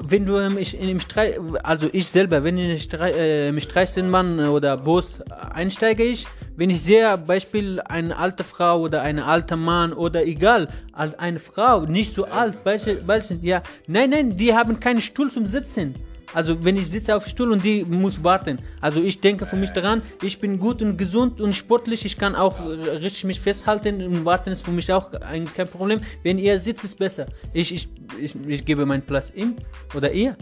Wenn 0.00 0.26
du 0.26 0.38
ähm, 0.38 0.58
ich, 0.58 0.78
in 0.80 0.88
dem 0.88 0.98
Streit, 0.98 1.38
also 1.62 1.88
ich 1.92 2.06
selber, 2.08 2.42
wenn 2.42 2.58
ich 2.58 2.68
in 2.70 2.80
Streit, 2.80 3.14
äh, 3.14 3.48
im 3.48 3.60
Straßenbahn 3.60 4.40
oder 4.48 4.76
Bus 4.76 5.20
einsteige 5.52 6.02
ich, 6.02 6.26
wenn 6.56 6.68
ich 6.70 6.82
sehe, 6.82 7.16
Beispiel 7.16 7.80
eine 7.80 8.16
alte 8.16 8.42
Frau 8.42 8.80
oder 8.80 9.02
ein 9.02 9.20
alter 9.20 9.56
Mann 9.56 9.92
oder 9.92 10.24
egal, 10.26 10.68
al- 10.92 11.14
eine 11.18 11.38
Frau, 11.38 11.82
nicht 11.82 12.12
so 12.12 12.24
alt, 12.24 12.58
welche, 12.64 13.06
welche, 13.06 13.34
ja, 13.42 13.62
nein, 13.86 14.10
nein, 14.10 14.36
die 14.36 14.52
haben 14.54 14.80
keinen 14.80 15.00
Stuhl 15.00 15.30
zum 15.30 15.46
Sitzen. 15.46 15.94
Also 16.34 16.64
wenn 16.64 16.76
ich 16.76 16.88
sitze 16.88 17.14
auf 17.14 17.24
dem 17.24 17.30
Stuhl 17.30 17.52
und 17.52 17.64
die 17.64 17.84
muss 17.84 18.22
warten. 18.22 18.58
Also 18.80 19.00
ich 19.00 19.20
denke 19.20 19.46
für 19.46 19.56
mich 19.56 19.70
daran, 19.70 20.02
ich 20.20 20.40
bin 20.40 20.58
gut 20.58 20.82
und 20.82 20.98
gesund 20.98 21.40
und 21.40 21.54
sportlich, 21.54 22.04
ich 22.04 22.18
kann 22.18 22.34
auch 22.34 22.60
richtig 22.66 23.24
mich 23.24 23.40
festhalten 23.40 24.02
und 24.02 24.24
warten 24.24 24.50
ist 24.50 24.64
für 24.64 24.72
mich 24.72 24.92
auch 24.92 25.12
eigentlich 25.12 25.54
kein 25.54 25.68
Problem. 25.68 26.00
Wenn 26.24 26.38
ihr 26.38 26.58
sitzt, 26.58 26.84
ist 26.84 26.98
besser. 26.98 27.26
Ich, 27.52 27.72
ich, 27.72 27.88
ich, 28.20 28.34
ich 28.48 28.64
gebe 28.64 28.84
meinen 28.84 29.02
Platz 29.02 29.32
ihm 29.34 29.54
oder 29.94 30.12
ihr. 30.12 30.36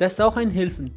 Das 0.00 0.12
ist 0.12 0.20
auch 0.20 0.36
ein 0.36 0.50
Hilfen. 0.50 0.90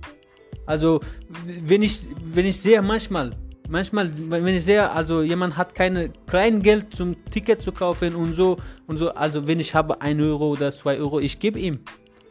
Also 0.65 1.01
wenn 1.45 1.83
ich, 1.83 2.07
wenn 2.23 2.45
ich 2.45 2.59
sehe 2.59 2.81
manchmal, 2.81 3.31
manchmal, 3.69 4.09
wenn 4.29 4.55
ich 4.55 4.65
sehe, 4.65 4.89
also 4.89 5.21
jemand 5.21 5.57
hat 5.57 5.75
keine 5.75 6.09
Kleingeld 6.25 6.95
zum 6.95 7.23
Ticket 7.25 7.61
zu 7.61 7.71
kaufen 7.71 8.15
und 8.15 8.33
so 8.33 8.57
und 8.87 8.97
so, 8.97 9.11
also 9.13 9.47
wenn 9.47 9.59
ich 9.59 9.75
habe 9.75 10.01
ein 10.01 10.19
Euro 10.21 10.51
oder 10.51 10.71
zwei 10.71 10.97
Euro, 10.97 11.19
ich 11.19 11.39
gebe 11.39 11.59
ihm. 11.59 11.79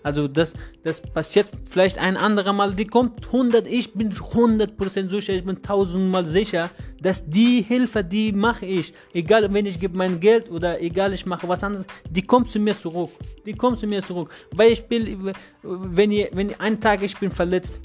Also 0.02 0.28
das, 0.28 0.54
das 0.82 1.00
passiert 1.00 1.50
vielleicht 1.64 1.98
ein 1.98 2.16
anderer 2.16 2.52
Mal, 2.52 2.72
die 2.72 2.86
kommt 2.86 3.26
100, 3.26 3.66
ich 3.66 3.92
bin 3.94 4.12
100% 4.12 5.10
sicher, 5.10 5.32
ich 5.34 5.44
bin 5.44 5.56
1000 5.56 6.10
Mal 6.10 6.26
sicher, 6.26 6.70
dass 7.00 7.24
die 7.26 7.62
Hilfe, 7.62 8.02
die 8.02 8.32
mache 8.32 8.66
ich, 8.66 8.92
egal 9.12 9.52
wenn 9.52 9.66
ich 9.66 9.78
gebe 9.78 9.96
mein 9.96 10.20
Geld 10.20 10.50
oder 10.50 10.80
egal 10.80 11.12
ich 11.12 11.26
mache 11.26 11.48
was 11.48 11.62
anderes, 11.62 11.86
die 12.10 12.22
kommt 12.22 12.50
zu 12.50 12.58
mir 12.58 12.76
zurück, 12.76 13.10
die 13.46 13.54
kommt 13.54 13.78
zu 13.78 13.86
mir 13.86 14.02
zurück, 14.02 14.30
weil 14.52 14.72
ich 14.72 14.84
bin, 14.84 15.32
wenn 15.62 16.10
ihr, 16.10 16.28
wenn 16.32 16.58
einen 16.60 16.80
Tag 16.80 17.02
ich 17.02 17.16
bin 17.16 17.30
verletzt 17.30 17.80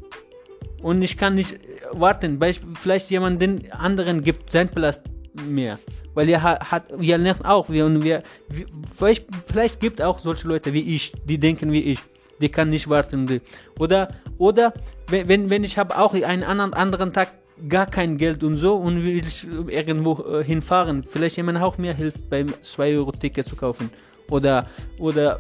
und 0.82 1.02
ich 1.02 1.18
kann 1.18 1.36
nicht 1.36 1.60
warten, 1.92 2.40
weil 2.40 2.52
ich 2.52 2.62
vielleicht 2.76 3.10
jemanden 3.10 3.72
anderen 3.72 4.24
gibt 4.24 4.52
sein 4.52 4.70
Platz 4.70 5.02
mehr. 5.46 5.80
Weil 6.14 6.30
er 6.30 6.42
hat, 6.42 6.92
wir 6.98 7.18
lernen 7.18 7.46
auch, 7.46 7.70
wir, 7.70 7.86
und 7.86 8.04
wir, 8.04 8.24
vielleicht, 8.96 9.28
vielleicht 9.46 9.80
gibt 9.80 10.02
auch 10.02 10.20
solche 10.20 10.48
Leute 10.48 10.74
wie 10.74 10.96
ich, 10.96 11.14
die 11.26 11.38
denken 11.38 11.72
wie 11.72 11.82
ich, 11.82 12.00
die 12.42 12.50
kann 12.50 12.70
nicht 12.70 12.90
warten. 12.90 13.42
Oder, 13.80 14.10
oder 14.38 14.74
wenn, 15.08 15.50
wenn, 15.50 15.64
ich 15.64 15.78
habe 15.78 15.98
auch 15.98 16.14
einen 16.14 16.44
anderen, 16.44 16.74
anderen 16.74 17.14
Tag 17.14 17.34
gar 17.70 17.88
kein 17.88 18.18
Geld 18.18 18.44
und 18.44 18.58
so 18.58 18.76
und 18.76 19.04
will 19.04 19.26
ich 19.26 19.48
irgendwo 19.68 20.24
äh, 20.24 20.44
hinfahren, 20.44 21.04
vielleicht 21.04 21.38
jemand 21.38 21.60
auch 21.60 21.78
mir 21.78 21.94
hilft, 21.94 22.30
beim 22.30 22.54
2 22.62 22.96
Euro 22.98 23.12
Ticket 23.12 23.48
zu 23.48 23.56
kaufen. 23.56 23.90
Oder, 24.30 24.68
oder 25.00 25.40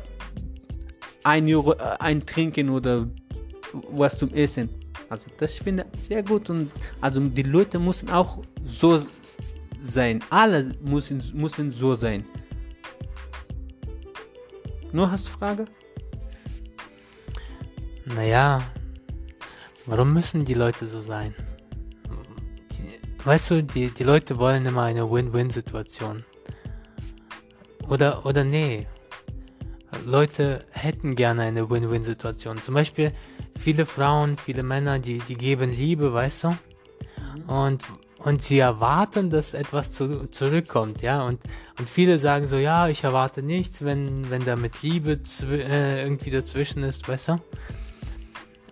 ein 1.23 1.47
Euro, 1.53 1.73
äh, 1.73 1.97
ein 1.99 2.25
Trinken 2.25 2.69
oder 2.69 3.07
was 3.91 4.17
zum 4.17 4.33
Essen. 4.33 4.69
Also 5.09 5.25
das 5.37 5.55
finde 5.55 5.85
ich 5.93 6.07
sehr 6.07 6.23
gut 6.23 6.49
und 6.49 6.71
also 7.01 7.19
die 7.19 7.43
Leute 7.43 7.79
müssen 7.79 8.09
auch 8.09 8.39
so 8.63 8.99
sein. 9.81 10.23
Alle 10.29 10.75
müssen, 10.81 11.21
müssen 11.33 11.71
so 11.71 11.95
sein. 11.95 12.25
Nur 14.91 15.11
hast 15.11 15.27
du 15.27 15.31
Frage? 15.31 15.65
Naja, 18.05 18.63
warum 19.85 20.13
müssen 20.13 20.45
die 20.45 20.53
Leute 20.53 20.87
so 20.87 21.01
sein? 21.01 21.35
Weißt 23.23 23.51
du, 23.51 23.61
die, 23.61 23.89
die 23.89 24.03
Leute 24.03 24.37
wollen 24.37 24.65
immer 24.65 24.83
eine 24.83 25.11
Win-Win-Situation. 25.11 26.23
Oder, 27.89 28.25
oder 28.25 28.45
nee. 28.45 28.87
Leute 30.05 30.65
hätten 30.71 31.15
gerne 31.17 31.41
eine 31.41 31.69
Win-Win-Situation. 31.69 32.61
Zum 32.61 32.75
Beispiel 32.75 33.11
viele 33.59 33.85
Frauen, 33.85 34.37
viele 34.37 34.63
Männer, 34.63 34.99
die, 34.99 35.17
die 35.19 35.35
geben 35.35 35.71
Liebe, 35.71 36.13
weißt 36.13 36.45
du? 36.45 36.57
Und, 37.47 37.83
und 38.19 38.43
sie 38.43 38.59
erwarten, 38.59 39.29
dass 39.29 39.53
etwas 39.53 39.93
zu, 39.93 40.27
zurückkommt, 40.31 41.01
ja? 41.01 41.23
Und, 41.23 41.41
und 41.79 41.89
viele 41.89 42.19
sagen 42.19 42.47
so, 42.47 42.57
ja, 42.57 42.87
ich 42.87 43.03
erwarte 43.03 43.43
nichts, 43.43 43.85
wenn, 43.85 44.29
wenn 44.29 44.43
da 44.43 44.55
mit 44.55 44.81
Liebe 44.81 45.19
äh, 45.51 46.03
irgendwie 46.03 46.31
dazwischen 46.31 46.83
ist, 46.83 47.07
weißt 47.07 47.29
du? 47.29 47.39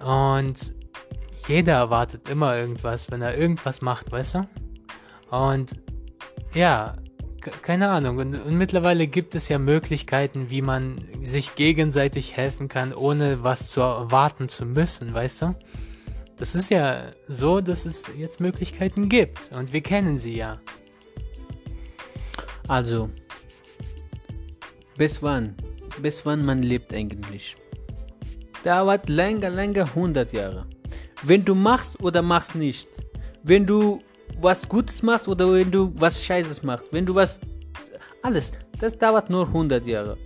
Und 0.04 0.74
jeder 1.48 1.74
erwartet 1.74 2.28
immer 2.28 2.58
irgendwas, 2.58 3.12
wenn 3.12 3.22
er 3.22 3.38
irgendwas 3.38 3.82
macht, 3.82 4.12
weißt 4.12 4.36
du? 4.36 4.48
Und 5.30 5.75
ja, 6.54 6.96
ke- 7.42 7.52
keine 7.62 7.90
Ahnung. 7.90 8.18
Und, 8.18 8.36
und 8.36 8.58
mittlerweile 8.58 9.06
gibt 9.06 9.36
es 9.36 9.48
ja 9.48 9.60
Möglichkeiten, 9.60 10.50
wie 10.50 10.64
man 10.64 10.98
sich 11.22 11.56
gegenseitig 11.56 12.36
helfen 12.36 12.68
kann, 12.68 12.94
ohne 12.94 13.44
was 13.44 13.70
zu 13.70 13.82
erwarten 13.82 14.50
zu 14.50 14.66
müssen, 14.66 15.14
weißt 15.14 15.44
du? 15.44 15.56
Das 16.38 16.54
ist 16.54 16.70
ja 16.70 17.01
so, 17.27 17.62
dass 17.62 17.86
es 17.86 18.06
jetzt 18.18 18.42
Möglichkeiten 18.42 19.08
gibt. 19.08 19.51
Und 19.51 19.72
wir 19.72 19.82
kennen 19.82 20.18
sie 20.18 20.36
ja. 20.36 20.60
Also, 22.68 23.10
bis 24.98 25.22
wann? 25.24 25.56
Bis 26.01 26.25
wann 26.25 26.44
man 26.44 26.62
lebt 26.62 26.94
eigentlich? 26.94 27.56
Dauert 28.63 29.08
länger, 29.08 29.50
länger 29.50 29.84
100 29.84 30.34
Jahre. 30.34 30.65
Wenn 31.24 31.46
du 31.46 31.56
machst 31.56 32.01
oder 32.01 32.22
machst 32.22 32.56
nicht. 32.56 32.88
Wenn 33.44 33.65
du 33.65 34.01
was 34.42 34.68
Gutes 34.68 35.04
machst 35.04 35.27
oder 35.27 35.54
wenn 35.54 35.72
du 35.72 35.94
was 35.96 36.24
Scheißes 36.24 36.63
machst. 36.63 36.86
Wenn 36.92 37.06
du 37.06 37.15
was... 37.15 37.39
Alles. 38.24 38.51
Das 38.80 38.98
dauert 38.98 39.30
nur 39.30 39.48
100 39.48 39.86
Jahre. 39.86 40.18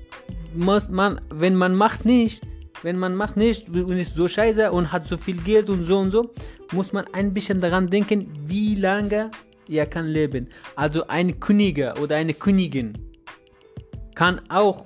Muss 0.55 0.89
man, 0.89 1.21
wenn 1.29 1.55
man 1.55 1.75
macht 1.75 2.05
nicht, 2.05 2.41
wenn 2.83 2.97
man 2.97 3.15
macht 3.15 3.37
nicht 3.37 3.69
und 3.69 3.97
ist 3.97 4.15
so 4.15 4.27
scheiße 4.27 4.71
und 4.71 4.91
hat 4.91 5.05
so 5.05 5.17
viel 5.17 5.37
Geld 5.37 5.69
und 5.69 5.83
so 5.83 5.99
und 5.99 6.11
so, 6.11 6.31
muss 6.71 6.93
man 6.93 7.05
ein 7.13 7.33
bisschen 7.33 7.61
daran 7.61 7.89
denken, 7.89 8.31
wie 8.45 8.75
lange 8.75 9.31
er 9.67 9.85
kann 9.85 10.07
leben. 10.07 10.47
Also 10.75 11.07
ein 11.07 11.39
Königer 11.39 11.95
oder 12.01 12.15
eine 12.15 12.33
Königin 12.33 12.93
kann 14.15 14.41
auch 14.49 14.85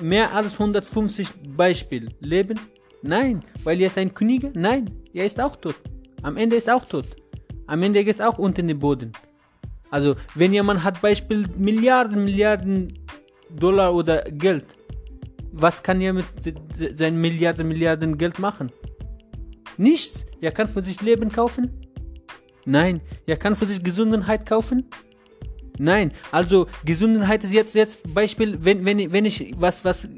mehr 0.00 0.34
als 0.34 0.54
150 0.54 1.28
Beispiel 1.56 2.08
leben 2.20 2.58
Nein. 3.02 3.42
Weil 3.64 3.80
er 3.80 3.88
ist 3.88 3.98
ein 3.98 4.14
König? 4.14 4.54
Nein. 4.54 4.90
Er 5.12 5.26
ist 5.26 5.40
auch 5.40 5.56
tot. 5.56 5.74
Am 6.22 6.36
Ende 6.36 6.56
ist 6.56 6.70
auch 6.70 6.84
tot. 6.84 7.06
Am 7.66 7.82
Ende 7.82 8.04
geht 8.04 8.14
es 8.14 8.20
auch 8.20 8.38
unter 8.38 8.62
den 8.62 8.78
Boden. 8.78 9.12
Also, 9.90 10.14
wenn 10.34 10.52
jemand 10.52 10.84
hat 10.84 11.02
Beispiel 11.02 11.46
Milliarden, 11.56 12.24
Milliarden 12.24 12.98
Dollar 13.50 13.94
oder 13.94 14.22
Geld, 14.22 14.64
was 15.52 15.82
kann 15.82 16.00
er 16.00 16.12
mit 16.12 16.24
seinen 16.94 17.20
Milliarden, 17.20 17.68
Milliarden 17.68 18.18
Geld 18.18 18.38
machen? 18.38 18.72
Nichts. 19.76 20.24
Er 20.40 20.50
kann 20.50 20.66
für 20.66 20.82
sich 20.82 21.00
Leben 21.00 21.30
kaufen? 21.30 21.70
Nein. 22.64 23.00
Er 23.26 23.36
kann 23.36 23.54
für 23.54 23.66
sich 23.66 23.82
Gesundheit 23.82 24.46
kaufen? 24.46 24.88
Nein. 25.78 26.12
Also 26.30 26.66
Gesundheit 26.84 27.44
ist 27.44 27.52
jetzt 27.52 27.74
jetzt 27.74 28.14
Beispiel, 28.14 28.58
wenn 28.64 28.84
wenn 28.84 29.12
wenn 29.12 29.24
ich 29.24 29.54
was 29.56 29.84
was 29.84 30.04
äh, 30.04 30.08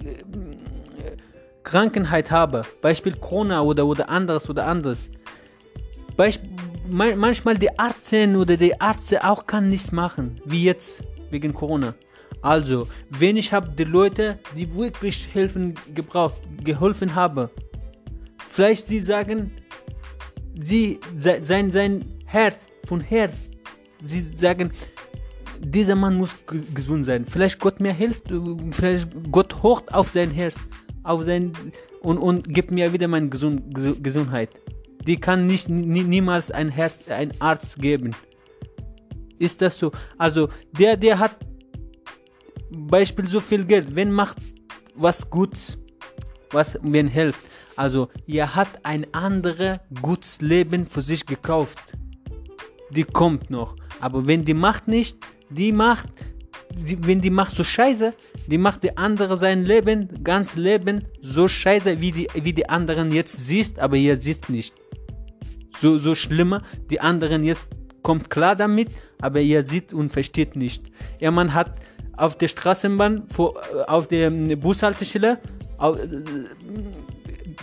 Krankheit 1.62 2.30
habe, 2.30 2.62
Beispiel 2.82 3.14
Corona 3.16 3.62
oder 3.62 3.86
oder 3.86 4.08
anderes 4.08 4.48
oder 4.48 4.66
anderes. 4.66 5.10
Beispiel, 6.16 6.50
manchmal 6.88 7.56
die 7.56 7.70
Ärzte 7.78 8.28
oder 8.36 8.56
die 8.56 8.74
Ärzte 8.80 9.24
auch 9.24 9.46
kann 9.46 9.68
nichts 9.68 9.90
machen, 9.90 10.40
wie 10.44 10.64
jetzt 10.64 11.02
wegen 11.30 11.52
Corona. 11.52 11.94
Also, 12.44 12.88
wenn 13.08 13.38
ich 13.38 13.54
habe 13.54 13.70
die 13.70 13.84
Leute, 13.84 14.38
die 14.54 14.74
wirklich 14.74 15.28
helfen 15.32 15.76
gebraucht, 15.94 16.36
geholfen 16.62 17.14
habe, 17.14 17.48
vielleicht 18.46 18.86
sie 18.86 19.00
sagen, 19.00 19.50
sie 20.62 21.00
sein 21.16 21.72
sein 21.72 22.04
Herz 22.26 22.68
von 22.86 23.00
Herz, 23.00 23.50
sie 24.04 24.26
sagen, 24.36 24.72
dieser 25.58 25.94
Mann 25.94 26.18
muss 26.18 26.36
gesund 26.74 27.06
sein. 27.06 27.24
Vielleicht 27.24 27.60
Gott 27.60 27.80
mir 27.80 27.94
hilft, 27.94 28.24
vielleicht 28.72 29.08
Gott 29.32 29.62
hocht 29.62 29.94
auf 29.94 30.10
sein 30.10 30.30
Herz, 30.30 30.56
auf 31.02 31.22
sein 31.22 31.52
und 32.02 32.18
und 32.18 32.46
gibt 32.52 32.70
mir 32.70 32.92
wieder 32.92 33.08
meine 33.08 33.30
Gesund, 33.30 33.74
Gesundheit. 33.74 34.50
Die 35.06 35.16
kann 35.16 35.46
nicht 35.46 35.70
nie, 35.70 36.02
niemals 36.02 36.50
ein 36.50 36.68
Herz, 36.68 37.08
ein 37.08 37.32
Arzt 37.38 37.78
geben. 37.78 38.10
Ist 39.38 39.62
das 39.62 39.78
so? 39.78 39.92
Also 40.18 40.50
der, 40.78 40.98
der 40.98 41.18
hat 41.18 41.36
Beispiel 42.76 43.26
so 43.26 43.40
viel 43.40 43.64
Geld, 43.64 43.94
wenn 43.94 44.10
macht 44.10 44.38
was 44.94 45.28
Gutes, 45.28 45.78
was 46.50 46.78
wenn 46.82 47.08
hilft. 47.08 47.48
Also 47.76 48.08
er 48.26 48.54
hat 48.54 48.68
ein 48.84 49.06
anderes 49.12 49.78
gutes 50.00 50.40
Leben 50.40 50.86
für 50.86 51.02
sich 51.02 51.26
gekauft. 51.26 51.96
Die 52.90 53.04
kommt 53.04 53.50
noch. 53.50 53.76
Aber 54.00 54.26
wenn 54.26 54.44
die 54.44 54.54
macht 54.54 54.86
nicht, 54.86 55.16
die 55.50 55.72
macht, 55.72 56.08
die, 56.76 57.04
wenn 57.06 57.20
die 57.20 57.30
macht 57.30 57.54
so 57.54 57.64
scheiße, 57.64 58.14
die 58.46 58.58
macht 58.58 58.82
die 58.82 58.96
andere 58.96 59.36
sein 59.36 59.64
Leben, 59.64 60.22
ganz 60.22 60.54
Leben 60.54 61.04
so 61.20 61.48
scheiße, 61.48 62.00
wie 62.00 62.12
die, 62.12 62.28
wie 62.34 62.52
die 62.52 62.68
anderen 62.68 63.12
jetzt 63.12 63.46
siehst, 63.46 63.78
aber 63.80 63.96
ihr 63.96 64.18
siehst 64.18 64.48
nicht. 64.48 64.74
So, 65.78 65.98
so 65.98 66.14
schlimmer, 66.14 66.62
die 66.90 67.00
anderen 67.00 67.42
jetzt 67.42 67.66
kommt 68.02 68.30
klar 68.30 68.54
damit, 68.54 68.88
aber 69.20 69.40
ihr 69.40 69.64
sieht 69.64 69.92
und 69.92 70.10
versteht 70.10 70.54
nicht. 70.54 70.90
Ja, 71.18 71.30
man 71.30 71.54
hat 71.54 71.80
auf 72.16 72.36
der 72.38 72.48
Straßenbahn, 72.48 73.24
vor, 73.28 73.60
auf 73.86 74.08
der 74.08 74.30
Bushaltestelle, 74.30 75.38
auf, 75.78 75.98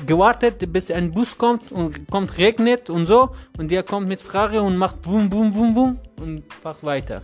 gewartet, 0.05 0.71
bis 0.71 0.91
ein 0.91 1.11
Bus 1.11 1.37
kommt 1.37 1.71
und 1.71 2.09
kommt 2.09 2.37
regnet 2.37 2.89
und 2.89 3.05
so 3.05 3.35
und 3.57 3.71
der 3.71 3.83
kommt 3.83 4.07
mit 4.07 4.21
Frage 4.21 4.61
und 4.61 4.77
macht 4.77 5.01
bum 5.01 5.29
bum 5.29 5.51
bum 5.51 5.73
bum 5.73 5.99
und 6.19 6.43
fährt 6.61 6.83
weiter. 6.83 7.21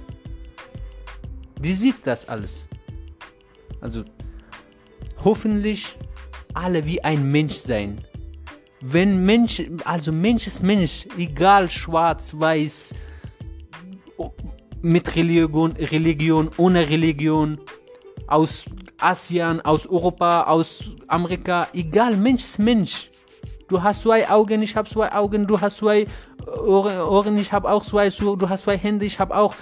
Die 1.59 1.73
sieht 1.73 2.05
das 2.05 2.27
alles. 2.27 2.67
Also 3.81 4.03
hoffentlich 5.23 5.97
alle 6.53 6.85
wie 6.85 7.03
ein 7.03 7.31
Mensch 7.31 7.55
sein. 7.55 8.03
Wenn 8.81 9.25
Mensch, 9.25 9.63
also 9.85 10.11
Mensch 10.11 10.45
ist 10.45 10.61
Mensch, 10.61 11.07
egal 11.17 11.69
schwarz, 11.69 12.33
weiß, 12.37 12.93
mit 14.81 15.15
Religion, 15.15 15.71
Religion, 15.73 16.49
ohne 16.57 16.89
Religion, 16.89 17.59
aus 18.27 18.65
Asien, 18.99 19.61
aus 19.61 19.87
Europa, 19.87 20.43
aus 20.43 20.91
Amerika, 21.07 21.67
egal, 21.73 22.17
Mensch 22.17 22.43
ist 22.43 22.59
Mensch. 22.59 23.09
Du 23.67 23.83
hast 23.83 24.03
zwei 24.03 24.29
Augen, 24.29 24.61
ich 24.61 24.75
habe 24.75 24.87
zwei 24.87 25.11
Augen, 25.11 25.45
du 25.45 25.59
hast 25.59 25.77
zwei 25.77 26.07
Ohren, 26.65 27.01
Ohren 27.01 27.37
ich 27.37 27.51
habe 27.51 27.69
auch 27.69 27.83
zwei, 27.83 28.09
du 28.09 28.49
hast 28.49 28.63
zwei 28.63 28.77
Hände, 28.77 29.03
ich 29.03 29.19
habe 29.19 29.35
auch. 29.35 29.55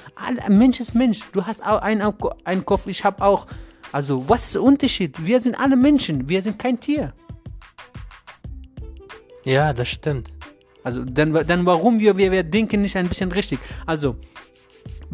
Mensch 0.47 0.79
ist 0.79 0.93
Mensch, 0.93 1.21
du 1.31 1.43
hast 1.43 1.65
auch 1.65 1.81
einen, 1.81 2.13
einen 2.43 2.65
Kopf, 2.65 2.85
ich 2.87 3.03
habe 3.03 3.23
auch. 3.23 3.47
Also, 3.91 4.27
was 4.27 4.45
ist 4.45 4.55
der 4.55 4.63
Unterschied? 4.63 5.25
Wir 5.25 5.39
sind 5.39 5.59
alle 5.59 5.75
Menschen, 5.75 6.29
wir 6.29 6.41
sind 6.41 6.59
kein 6.59 6.79
Tier. 6.79 7.13
Ja, 9.43 9.73
das 9.73 9.89
stimmt. 9.89 10.29
Also, 10.83 11.03
dann, 11.03 11.33
dann 11.33 11.65
warum 11.65 11.99
wir, 11.99 12.15
wir, 12.17 12.31
wir 12.31 12.43
denken 12.43 12.81
nicht 12.81 12.95
ein 12.95 13.07
bisschen 13.07 13.31
richtig? 13.31 13.59
Also, 13.87 14.17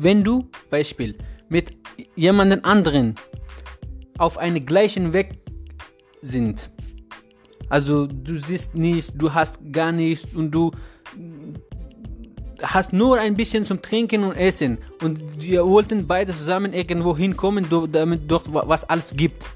wenn 0.03 0.23
du, 0.23 0.49
Beispiel, 0.69 1.15
mit 1.49 1.77
jemandem 2.15 2.61
anderen 2.63 3.15
auf 4.17 4.37
einem 4.37 4.65
gleichen 4.65 5.13
Weg 5.13 5.39
sind. 6.21 6.69
Also 7.69 8.07
du 8.07 8.37
siehst 8.37 8.75
nichts, 8.75 9.11
du 9.13 9.33
hast 9.33 9.59
gar 9.71 9.91
nichts 9.91 10.33
und 10.33 10.51
du 10.51 10.71
hast 12.61 12.93
nur 12.93 13.19
ein 13.19 13.35
bisschen 13.35 13.65
zum 13.65 13.81
Trinken 13.81 14.23
und 14.23 14.33
Essen 14.33 14.77
und 15.01 15.19
wir 15.41 15.65
wollten 15.65 16.07
beide 16.07 16.33
zusammen 16.33 16.73
irgendwo 16.73 17.15
hinkommen, 17.15 17.67
damit 17.91 18.29
dort 18.29 18.53
was 18.53 18.83
alles 18.83 19.15
gibt. 19.15 19.47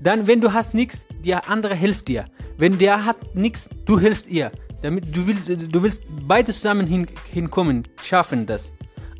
Dann, 0.00 0.26
wenn 0.26 0.40
du 0.40 0.52
hast 0.52 0.74
nichts, 0.74 1.02
der 1.24 1.48
andere 1.48 1.74
hilft 1.74 2.08
dir. 2.08 2.26
Wenn 2.58 2.78
der 2.78 3.04
hat 3.04 3.34
nichts, 3.34 3.68
du 3.84 3.98
hilfst 3.98 4.28
ihr. 4.28 4.52
Damit 4.82 5.16
du 5.16 5.26
willst, 5.26 5.48
du 5.48 5.82
willst 5.82 6.02
beide 6.26 6.52
zusammen 6.52 6.86
hin, 6.86 7.06
hinkommen, 7.32 7.88
schaffen 8.02 8.46
das. 8.46 8.72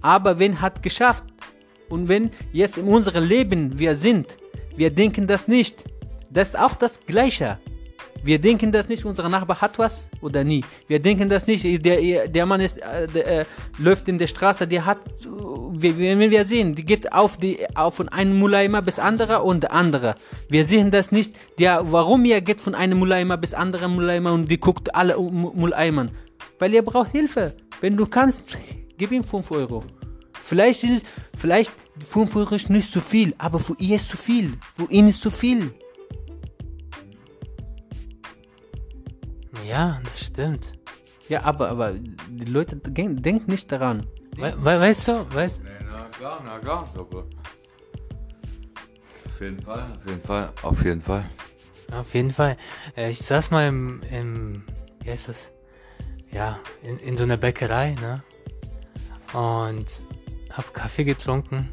Aber 0.06 0.38
wenn 0.38 0.60
hat 0.60 0.84
geschafft 0.84 1.24
und 1.88 2.08
wenn 2.08 2.30
jetzt 2.52 2.78
in 2.78 2.86
unserem 2.86 3.24
Leben 3.24 3.76
wir 3.76 3.96
sind, 3.96 4.36
wir 4.76 4.90
denken 4.90 5.26
das 5.26 5.48
nicht. 5.48 5.82
Das 6.30 6.50
ist 6.50 6.58
auch 6.58 6.76
das 6.76 7.04
Gleiche. 7.06 7.58
Wir 8.22 8.38
denken 8.38 8.70
das 8.70 8.88
nicht, 8.88 9.04
unser 9.04 9.28
Nachbar 9.28 9.60
hat 9.60 9.80
was 9.80 10.06
oder 10.20 10.44
nie. 10.44 10.62
Wir 10.86 11.00
denken 11.00 11.28
das 11.28 11.48
nicht, 11.48 11.64
der, 11.84 12.28
der 12.28 12.46
Mann 12.46 12.60
ist, 12.60 12.78
äh, 12.78 13.08
der, 13.08 13.26
äh, 13.26 13.44
läuft 13.78 14.06
in 14.06 14.16
der 14.18 14.28
Straße, 14.28 14.68
der 14.68 14.86
hat, 14.86 14.98
wenn 15.24 16.30
wir 16.30 16.44
sehen, 16.44 16.76
die 16.76 16.84
geht 16.84 17.12
auf, 17.12 17.36
die, 17.36 17.58
auf 17.74 17.96
von 17.96 18.08
einem 18.08 18.38
Mulaima 18.38 18.82
bis 18.82 19.00
andere 19.00 19.42
und 19.42 19.72
andere. 19.72 20.14
Wir 20.48 20.64
sehen 20.64 20.92
das 20.92 21.10
nicht, 21.10 21.34
der, 21.58 21.90
warum 21.90 22.24
er 22.26 22.40
geht 22.42 22.60
von 22.60 22.76
einem 22.76 22.98
Mulaima 22.98 23.34
bis 23.34 23.54
andere 23.54 23.88
Mulaima 23.88 24.30
und 24.30 24.48
die 24.48 24.60
guckt 24.60 24.94
alle 24.94 25.18
Mulaimern. 25.18 26.12
Weil 26.60 26.74
er 26.74 26.82
braucht 26.82 27.10
Hilfe. 27.10 27.54
Wenn 27.80 27.96
du 27.96 28.06
kannst, 28.06 28.56
gib 28.98 29.12
ihm 29.12 29.24
5 29.24 29.50
Euro. 29.50 29.84
Vielleicht 30.46 30.84
ist, 30.84 31.04
vielleicht 31.36 31.72
5 32.08 32.36
Euro 32.36 32.54
ist 32.54 32.70
nicht 32.70 32.92
zu 32.92 33.00
viel, 33.00 33.34
aber 33.36 33.58
für 33.58 33.74
ihn 33.78 33.94
ist 33.94 34.08
zu 34.08 34.16
viel. 34.16 34.56
Für 34.76 34.88
ihn 34.92 35.08
ist 35.08 35.20
zu 35.20 35.32
viel. 35.32 35.74
Ja, 39.68 40.00
das 40.04 40.26
stimmt. 40.26 40.72
Ja, 41.28 41.42
aber, 41.42 41.68
aber 41.68 41.94
die 41.94 42.44
Leute 42.44 42.76
denken 42.76 43.50
nicht 43.50 43.72
daran. 43.72 44.06
We 44.36 44.54
we 44.56 44.78
weißt 44.78 45.08
du, 45.08 45.34
weißt 45.34 45.62
Nee, 45.64 45.70
na 45.90 46.04
klar, 46.16 46.40
na 46.44 46.60
klar, 46.60 46.84
aber. 46.96 47.24
Auf 49.24 49.40
jeden 49.40 49.60
Fall, 49.60 49.92
auf 49.96 50.06
jeden 50.06 50.20
Fall, 50.20 50.52
auf 50.62 50.84
jeden 50.84 51.00
Fall. 51.00 51.24
Auf 51.90 52.14
jeden 52.14 52.30
Fall. 52.30 52.56
Äh, 52.96 53.10
ich 53.10 53.18
saß 53.18 53.50
mal 53.50 53.66
im, 53.66 54.00
im 54.12 54.62
wie 55.02 55.10
heißt 55.10 55.28
das? 55.28 55.50
Ja, 56.30 56.60
in, 56.84 56.98
in 57.00 57.16
so 57.16 57.24
einer 57.24 57.36
Bäckerei, 57.36 57.96
ne? 58.00 58.22
Und 59.32 60.04
hab 60.56 60.72
Kaffee 60.72 61.04
getrunken. 61.04 61.68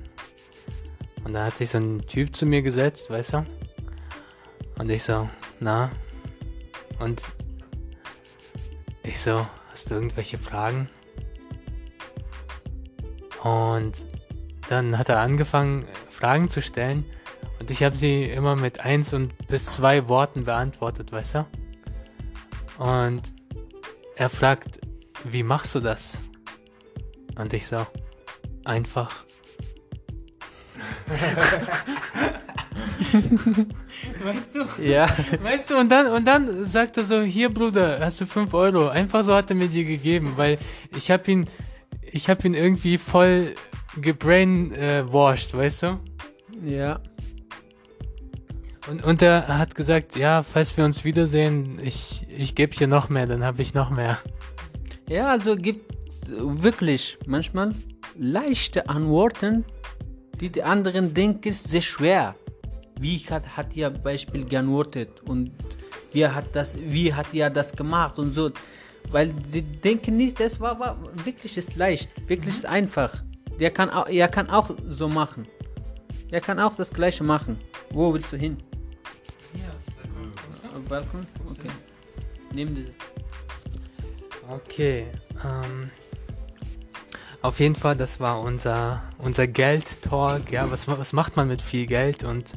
Und 1.23 1.33
da 1.33 1.45
hat 1.45 1.57
sich 1.57 1.69
so 1.69 1.77
ein 1.77 2.05
Typ 2.05 2.35
zu 2.35 2.45
mir 2.45 2.61
gesetzt, 2.61 3.09
weißt 3.09 3.33
du? 3.33 3.45
Und 4.77 4.91
ich 4.91 5.03
so, 5.03 5.29
na? 5.59 5.91
Und 6.99 7.23
ich 9.03 9.19
so, 9.19 9.47
hast 9.71 9.89
du 9.89 9.95
irgendwelche 9.95 10.37
Fragen? 10.37 10.89
Und 13.43 14.05
dann 14.69 14.97
hat 14.97 15.09
er 15.09 15.19
angefangen, 15.19 15.85
Fragen 16.09 16.49
zu 16.49 16.61
stellen. 16.61 17.05
Und 17.59 17.71
ich 17.71 17.83
habe 17.83 17.95
sie 17.95 18.23
immer 18.23 18.55
mit 18.55 18.81
eins 18.81 19.13
und 19.13 19.35
bis 19.47 19.65
zwei 19.65 20.07
Worten 20.07 20.43
beantwortet, 20.43 21.11
weißt 21.11 21.35
du? 21.35 21.45
Und 22.77 23.21
er 24.15 24.29
fragt, 24.29 24.81
wie 25.23 25.43
machst 25.43 25.73
du 25.75 25.79
das? 25.79 26.19
Und 27.37 27.53
ich 27.53 27.67
so, 27.67 27.85
einfach. 28.65 29.25
weißt 34.23 34.55
du? 34.55 34.65
Ja. 34.81 35.07
Weißt 35.41 35.69
du, 35.69 35.77
und 35.77 35.91
dann, 35.91 36.07
und 36.07 36.25
dann 36.25 36.65
sagt 36.65 36.97
er 36.97 37.05
so, 37.05 37.21
hier 37.21 37.53
Bruder, 37.53 37.99
hast 37.99 38.21
du 38.21 38.25
5 38.25 38.53
Euro. 38.53 38.87
Einfach 38.89 39.23
so 39.23 39.33
hat 39.33 39.49
er 39.49 39.55
mir 39.55 39.67
die 39.67 39.85
gegeben, 39.85 40.33
weil 40.35 40.57
ich 40.95 41.11
hab 41.11 41.27
ihn, 41.27 41.47
ich 42.11 42.29
hab 42.29 42.43
ihn 42.45 42.53
irgendwie 42.53 42.97
voll 42.97 43.55
gebrainwashed, 44.01 45.53
äh, 45.53 45.57
weißt 45.57 45.83
du? 45.83 45.99
Ja. 46.65 46.99
Und, 48.87 49.03
und 49.03 49.21
er 49.21 49.59
hat 49.59 49.75
gesagt, 49.75 50.15
ja, 50.17 50.43
falls 50.43 50.75
wir 50.75 50.83
uns 50.83 51.05
wiedersehen, 51.05 51.79
ich, 51.81 52.27
ich 52.29 52.55
gebe 52.55 52.75
dir 52.75 52.87
noch 52.87 53.09
mehr, 53.09 53.27
dann 53.27 53.43
habe 53.43 53.61
ich 53.61 53.73
noch 53.73 53.89
mehr. 53.89 54.19
Ja, 55.07 55.27
also 55.27 55.55
gibt 55.55 55.93
wirklich 56.27 57.17
manchmal 57.25 57.73
leichte 58.15 58.89
Antworten, 58.89 59.65
die 60.39 60.49
die 60.49 60.63
anderen 60.63 61.13
denken, 61.13 61.49
ist 61.49 61.67
sehr 61.67 61.81
schwer. 61.81 62.35
Wie 62.99 63.17
hat, 63.29 63.57
hat 63.57 63.75
ihr 63.75 63.89
Beispiel 63.89 64.45
geantwortet 64.45 65.21
und 65.25 65.51
wie 66.11 66.27
hat 66.27 66.45
das, 66.53 66.75
wie 66.77 67.13
hat 67.13 67.33
ihr 67.33 67.49
das 67.49 67.75
gemacht 67.75 68.19
und 68.19 68.33
so. 68.33 68.51
Weil 69.11 69.33
sie 69.43 69.61
denken 69.61 70.17
nicht, 70.17 70.39
das 70.39 70.59
war, 70.59 70.79
war 70.79 70.97
wirklich 71.25 71.57
ist 71.57 71.75
leicht, 71.75 72.09
wirklich 72.27 72.55
ist 72.55 72.65
einfach. 72.65 73.23
Der 73.59 73.71
kann 73.71 73.89
auch, 73.89 74.07
er 74.07 74.27
kann 74.27 74.49
auch 74.49 74.71
so 74.87 75.07
machen. 75.07 75.47
Er 76.31 76.41
kann 76.41 76.59
auch 76.59 76.75
das 76.75 76.91
gleiche 76.91 77.23
machen. 77.23 77.57
Wo 77.91 78.13
willst 78.13 78.31
du 78.31 78.37
hin? 78.37 78.57
Hier, 79.53 80.81
Balkon. 80.89 81.27
Okay. 81.49 81.69
Nimm 82.53 82.73
diese. 82.73 82.91
Okay. 84.49 85.07
Ähm, 85.43 85.89
auf 87.43 87.59
jeden 87.59 87.75
Fall, 87.75 87.95
das 87.95 88.19
war 88.21 88.39
unser, 88.39 89.03
unser 89.17 89.47
Geld-Talk. 89.47 90.51
Ja, 90.51 90.71
was, 90.71 90.87
was 90.87 91.11
macht 91.11 91.35
man 91.35 91.49
mit 91.49 91.61
viel 91.61 91.85
Geld? 91.85 92.23
Und 92.23 92.53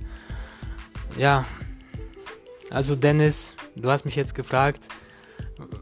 ja, 1.19 1.45
also 2.71 2.95
Dennis, 2.95 3.57
du 3.75 3.91
hast 3.91 4.05
mich 4.05 4.15
jetzt 4.15 4.37
gefragt, 4.37 4.85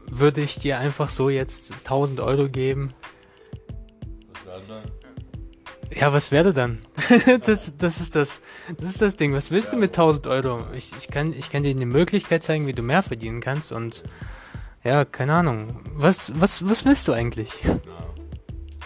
würde 0.07 0.41
ich 0.41 0.57
dir 0.57 0.79
einfach 0.79 1.09
so 1.09 1.29
jetzt 1.29 1.71
1000 1.83 2.19
Euro 2.19 2.49
geben? 2.49 2.95
Was 4.33 4.45
war 4.47 4.61
dann? 4.67 4.91
Ja, 5.93 6.11
was 6.11 6.31
wäre 6.31 6.51
dann? 6.51 6.79
das, 7.45 7.73
das, 7.77 8.01
ist 8.01 8.15
das, 8.15 8.41
das 8.75 8.89
ist 8.89 9.01
das 9.03 9.15
Ding. 9.15 9.33
Was 9.33 9.51
willst 9.51 9.71
du 9.71 9.77
mit 9.77 9.91
1000 9.91 10.25
Euro? 10.25 10.65
Ich, 10.75 10.91
ich, 10.97 11.09
kann, 11.09 11.31
ich 11.31 11.51
kann 11.51 11.61
dir 11.61 11.69
eine 11.69 11.85
Möglichkeit 11.85 12.43
zeigen, 12.43 12.65
wie 12.65 12.73
du 12.73 12.81
mehr 12.81 13.03
verdienen 13.03 13.39
kannst 13.39 13.71
und 13.71 14.03
ja, 14.83 15.05
keine 15.05 15.33
Ahnung. 15.33 15.81
Was, 15.93 16.31
was, 16.39 16.67
was 16.67 16.85
willst 16.85 17.07
du 17.07 17.13
eigentlich? 17.13 17.61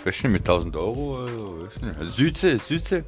Was 0.03 0.17
denn 0.21 0.31
mit 0.31 0.41
1000 0.41 0.75
Euro? 0.75 1.21
Also, 1.23 1.65
was 1.65 1.73
denn? 1.75 2.05
Südsee, 2.05 2.57
Südsee? 2.57 3.03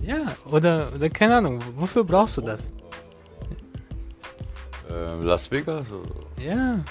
Ja, 0.00 0.36
oder, 0.50 0.92
oder 0.94 1.10
keine 1.10 1.36
Ahnung. 1.36 1.60
Wofür 1.76 2.04
brauchst 2.04 2.36
du 2.36 2.42
das? 2.42 2.72
Äh, 4.88 5.22
Las 5.22 5.50
Vegas? 5.50 5.90
Oder? 5.90 6.08
Ja. 6.42 6.84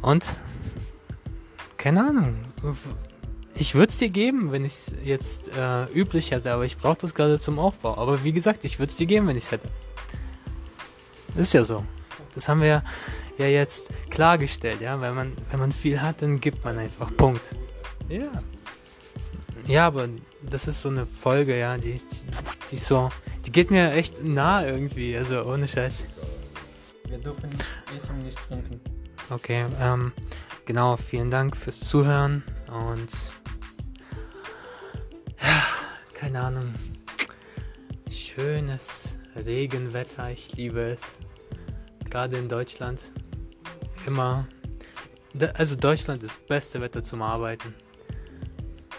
Und? 0.00 0.34
Keine 1.76 2.00
Ahnung. 2.06 2.36
Ich 3.56 3.74
würde 3.74 3.90
es 3.90 3.98
dir 3.98 4.08
geben, 4.08 4.52
wenn 4.52 4.64
ich 4.64 4.72
es 4.72 4.92
jetzt 5.04 5.50
äh, 5.56 5.84
üblich 5.94 6.30
hätte, 6.30 6.52
aber 6.52 6.64
ich 6.64 6.78
brauche 6.78 6.98
das 6.98 7.14
gerade 7.14 7.38
zum 7.38 7.58
Aufbau. 7.58 7.96
Aber 7.96 8.24
wie 8.24 8.32
gesagt, 8.32 8.64
ich 8.64 8.78
würde 8.78 8.90
es 8.90 8.96
dir 8.96 9.06
geben, 9.06 9.28
wenn 9.28 9.36
ich 9.36 9.44
es 9.44 9.50
hätte. 9.52 9.68
Ist 11.36 11.54
ja 11.54 11.64
so. 11.64 11.84
Das 12.34 12.48
haben 12.48 12.60
wir 12.60 12.68
ja, 12.68 12.82
ja 13.38 13.46
jetzt 13.46 13.90
klargestellt, 14.10 14.80
ja. 14.80 15.00
Wenn 15.00 15.14
man, 15.14 15.32
wenn 15.50 15.60
man 15.60 15.72
viel 15.72 16.00
hat, 16.00 16.22
dann 16.22 16.40
gibt 16.40 16.64
man 16.64 16.78
einfach. 16.78 17.14
Punkt. 17.16 17.42
Ja. 18.08 18.30
Ja, 19.66 19.86
aber 19.86 20.08
das 20.42 20.68
ist 20.68 20.82
so 20.82 20.90
eine 20.90 21.06
Folge, 21.06 21.58
ja, 21.58 21.78
die, 21.78 21.94
die, 21.94 22.22
die 22.70 22.76
so, 22.76 23.10
die 23.46 23.52
geht 23.52 23.70
mir 23.70 23.92
echt 23.92 24.22
nah 24.22 24.64
irgendwie, 24.64 25.16
also 25.16 25.42
ohne 25.44 25.66
Scheiß. 25.66 26.06
Wir 27.08 27.18
dürfen 27.18 27.48
nicht 27.48 27.64
essen, 27.96 28.24
nicht 28.24 28.38
trinken. 28.46 28.80
Okay, 29.30 29.64
ähm, 29.80 30.12
genau, 30.66 30.96
vielen 30.96 31.30
Dank 31.30 31.56
fürs 31.56 31.80
Zuhören 31.80 32.42
und 32.68 33.10
ja, 35.42 35.62
keine 36.12 36.42
Ahnung. 36.42 36.74
Schönes 38.10 39.16
Regenwetter, 39.34 40.30
ich 40.30 40.54
liebe 40.56 40.80
es. 40.80 41.16
Gerade 42.10 42.36
in 42.36 42.48
Deutschland. 42.48 43.02
Immer. 44.06 44.46
Also 45.54 45.74
Deutschland 45.76 46.22
ist 46.22 46.36
das 46.36 46.46
beste 46.46 46.80
Wetter 46.80 47.02
zum 47.02 47.22
Arbeiten. 47.22 47.74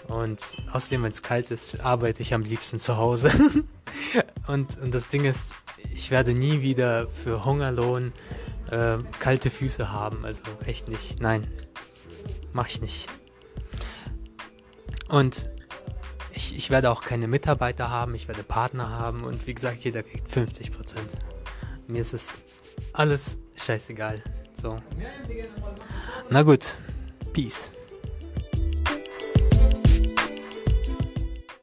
Und 0.07 0.41
außerdem, 0.71 1.03
wenn 1.03 1.11
es 1.11 1.23
kalt 1.23 1.51
ist, 1.51 1.79
arbeite 1.81 2.21
ich 2.21 2.33
am 2.33 2.43
liebsten 2.43 2.79
zu 2.79 2.97
Hause. 2.97 3.31
und, 4.47 4.77
und 4.79 4.93
das 4.93 5.07
Ding 5.07 5.25
ist, 5.25 5.53
ich 5.91 6.11
werde 6.11 6.33
nie 6.33 6.61
wieder 6.61 7.07
für 7.07 7.45
Hungerlohn 7.45 8.13
äh, 8.69 8.97
kalte 9.19 9.49
Füße 9.49 9.91
haben. 9.91 10.25
Also 10.25 10.43
echt 10.65 10.87
nicht. 10.87 11.21
Nein. 11.21 11.47
Mach 12.53 12.67
ich 12.67 12.81
nicht. 12.81 13.07
Und 15.09 15.49
ich, 16.31 16.55
ich 16.55 16.69
werde 16.69 16.91
auch 16.91 17.01
keine 17.01 17.27
Mitarbeiter 17.27 17.89
haben, 17.89 18.15
ich 18.15 18.27
werde 18.27 18.43
Partner 18.43 18.89
haben 18.89 19.23
und 19.23 19.47
wie 19.47 19.53
gesagt, 19.53 19.83
jeder 19.83 20.03
kriegt 20.03 20.29
50%. 20.29 20.71
Mir 21.87 22.01
ist 22.01 22.13
es 22.13 22.35
alles 22.93 23.37
scheißegal. 23.55 24.21
So. 24.61 24.79
Na 26.29 26.41
gut. 26.43 26.75
Peace. 27.33 27.74